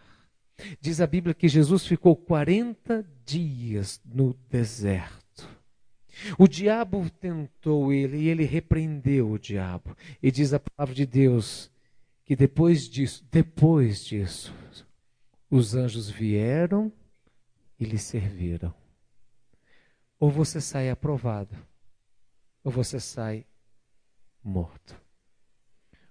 [0.79, 5.20] Diz a Bíblia que Jesus ficou 40 dias no deserto.
[6.39, 9.97] O diabo tentou ele e ele repreendeu o diabo.
[10.23, 11.71] E diz a palavra de Deus
[12.25, 14.55] que depois disso, depois disso,
[15.51, 16.93] os anjos vieram
[17.79, 18.73] e lhe serviram.
[20.19, 21.57] Ou você sai aprovado,
[22.63, 23.47] ou você sai
[24.45, 24.95] morto.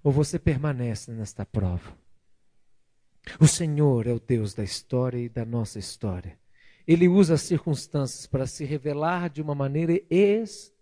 [0.04, 1.96] Ou você permanece nesta prova.
[3.40, 6.38] O Senhor é o Deus da história e da nossa história.
[6.90, 10.74] Ele usa as circunstâncias para se revelar de uma maneira especial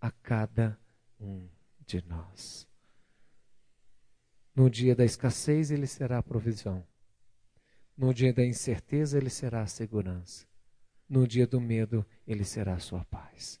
[0.00, 0.80] a cada
[1.20, 1.46] um
[1.86, 2.66] de nós.
[4.56, 6.82] No dia da escassez, ele será a provisão.
[7.94, 10.46] No dia da incerteza, ele será a segurança.
[11.06, 13.60] No dia do medo, ele será a sua paz.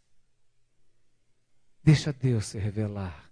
[1.84, 3.30] Deixa Deus se revelar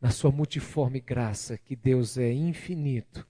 [0.00, 3.24] na sua multiforme graça, que Deus é infinito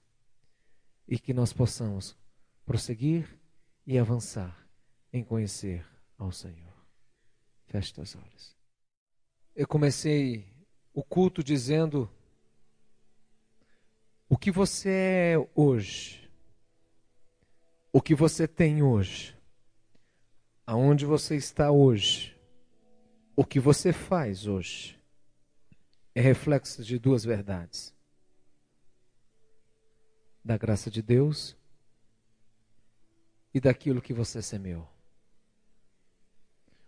[1.07, 2.17] e que nós possamos
[2.65, 3.27] prosseguir
[3.85, 4.67] e avançar
[5.11, 5.85] em conhecer
[6.17, 6.73] ao Senhor.
[7.67, 8.55] Feche os olhos.
[9.55, 10.51] Eu comecei
[10.93, 12.09] o culto dizendo
[14.29, 16.31] o que você é hoje,
[17.91, 19.37] o que você tem hoje,
[20.65, 22.35] aonde você está hoje,
[23.35, 24.99] o que você faz hoje,
[26.15, 27.93] é reflexo de duas verdades:
[30.43, 31.55] da graça de Deus
[33.53, 34.89] e daquilo que você semeou.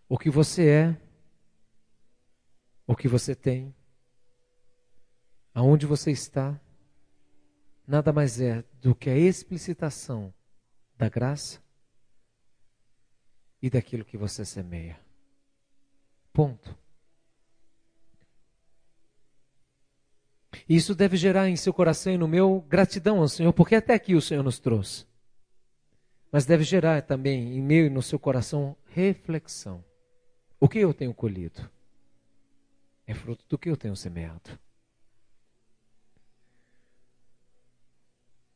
[0.09, 0.97] O que você é,
[2.88, 3.74] o que você tem,
[5.53, 6.59] aonde você está,
[7.88, 10.34] nada mais é do que a explicitação
[10.97, 11.61] da graça
[13.61, 14.99] e daquilo que você semeia.
[16.34, 16.78] Ponto.
[20.68, 24.16] Isso deve gerar em seu coração e no meu gratidão ao Senhor, porque até aqui
[24.16, 25.05] o Senhor nos trouxe
[26.36, 29.81] mas deve gerar também em meu e no seu coração reflexão.
[30.59, 31.71] O que eu tenho colhido?
[33.07, 34.49] É fruto do que eu tenho semeado.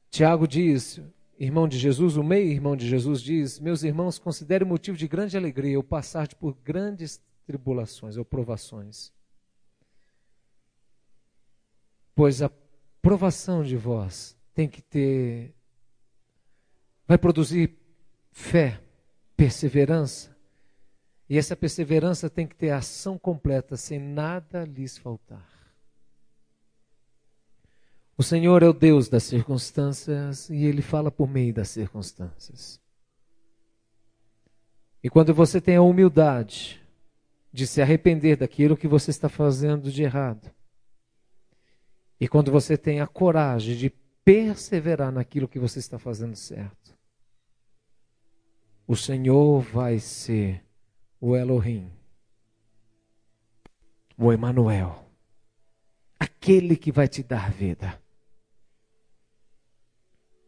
[0.09, 1.01] Tiago diz,
[1.39, 5.79] irmão de Jesus, o meio-irmão de Jesus diz: Meus irmãos, considere motivo de grande alegria
[5.79, 9.13] o passar por grandes tribulações ou provações.
[12.13, 12.51] Pois a
[13.01, 15.55] provação de vós tem que ter
[17.09, 17.75] vai produzir
[18.31, 18.79] fé,
[19.35, 20.37] perseverança.
[21.27, 25.43] E essa perseverança tem que ter ação completa, sem nada lhes faltar.
[28.15, 32.79] O Senhor é o Deus das circunstâncias e Ele fala por meio das circunstâncias.
[35.03, 36.79] E quando você tem a humildade
[37.51, 40.51] de se arrepender daquilo que você está fazendo de errado,
[42.19, 43.89] e quando você tem a coragem de
[44.23, 46.88] perseverar naquilo que você está fazendo certo,
[48.89, 50.65] o Senhor vai ser
[51.21, 51.91] o Elohim,
[54.17, 55.07] o Emanuel,
[56.19, 58.01] aquele que vai te dar vida.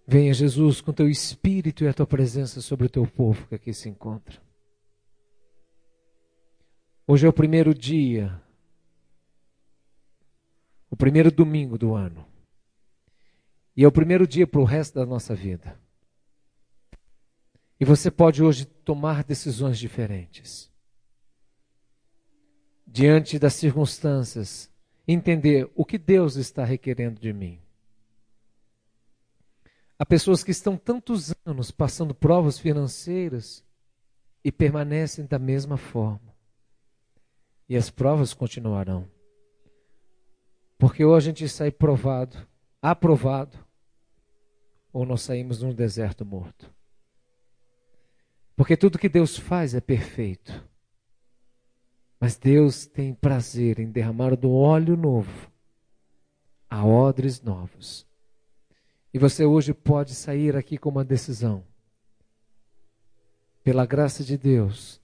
[0.08, 3.72] Venha Jesus com teu espírito e a tua presença sobre o teu povo que aqui
[3.76, 4.42] se encontra.
[7.06, 8.42] Hoje é o primeiro dia,
[10.90, 12.26] o primeiro domingo do ano.
[13.78, 15.80] E é o primeiro dia para o resto da nossa vida.
[17.82, 20.72] E você pode hoje tomar decisões diferentes.
[22.86, 24.72] Diante das circunstâncias,
[25.08, 27.60] entender o que Deus está requerendo de mim.
[29.98, 33.66] Há pessoas que estão tantos anos passando provas financeiras
[34.44, 36.36] e permanecem da mesma forma.
[37.68, 39.10] E as provas continuarão.
[40.78, 42.48] Porque ou a gente sai provado,
[42.80, 43.58] aprovado,
[44.94, 46.72] ou nós saímos num deserto morto.
[48.62, 50.64] Porque tudo que Deus faz é perfeito.
[52.20, 55.52] Mas Deus tem prazer em derramar do óleo novo
[56.70, 58.06] a odres novos.
[59.12, 61.64] E você hoje pode sair aqui com uma decisão.
[63.64, 65.02] Pela graça de Deus,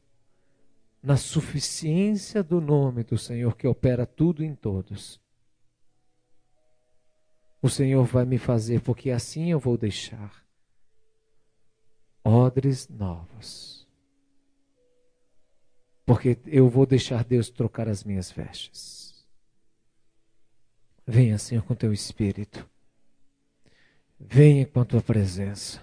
[1.01, 5.20] na suficiência do nome do Senhor que opera tudo em todos.
[7.60, 10.46] o Senhor vai me fazer, porque assim eu vou deixar
[12.28, 13.88] odres novos.
[16.05, 19.25] Porque eu vou deixar Deus trocar as minhas vestes.
[21.05, 22.67] Venha, Senhor, com teu espírito.
[24.19, 25.82] Venha com a tua presença.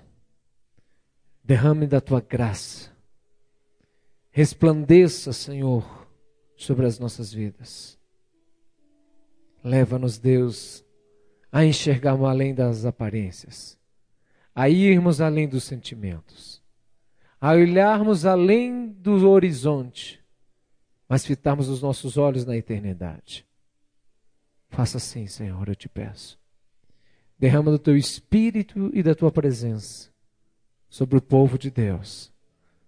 [1.43, 2.91] Derrame da tua graça.
[4.31, 6.09] Resplandeça, Senhor,
[6.57, 7.99] sobre as nossas vidas.
[9.63, 10.85] Leva-nos, Deus,
[11.51, 13.79] a enxergarmos além das aparências,
[14.55, 16.63] a irmos além dos sentimentos,
[17.41, 20.23] a olharmos além do horizonte,
[21.09, 23.47] mas fitarmos os nossos olhos na eternidade.
[24.71, 26.39] Faça assim, Senhor, eu te peço.
[27.39, 30.11] Derrama do teu espírito e da tua presença
[30.89, 32.33] sobre o povo de Deus,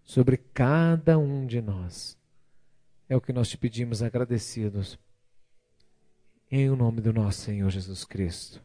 [0.04, 2.16] sobre cada um de nós.
[3.08, 4.98] É o que nós te pedimos agradecidos.
[6.50, 8.64] Em o nome do nosso Senhor Jesus Cristo.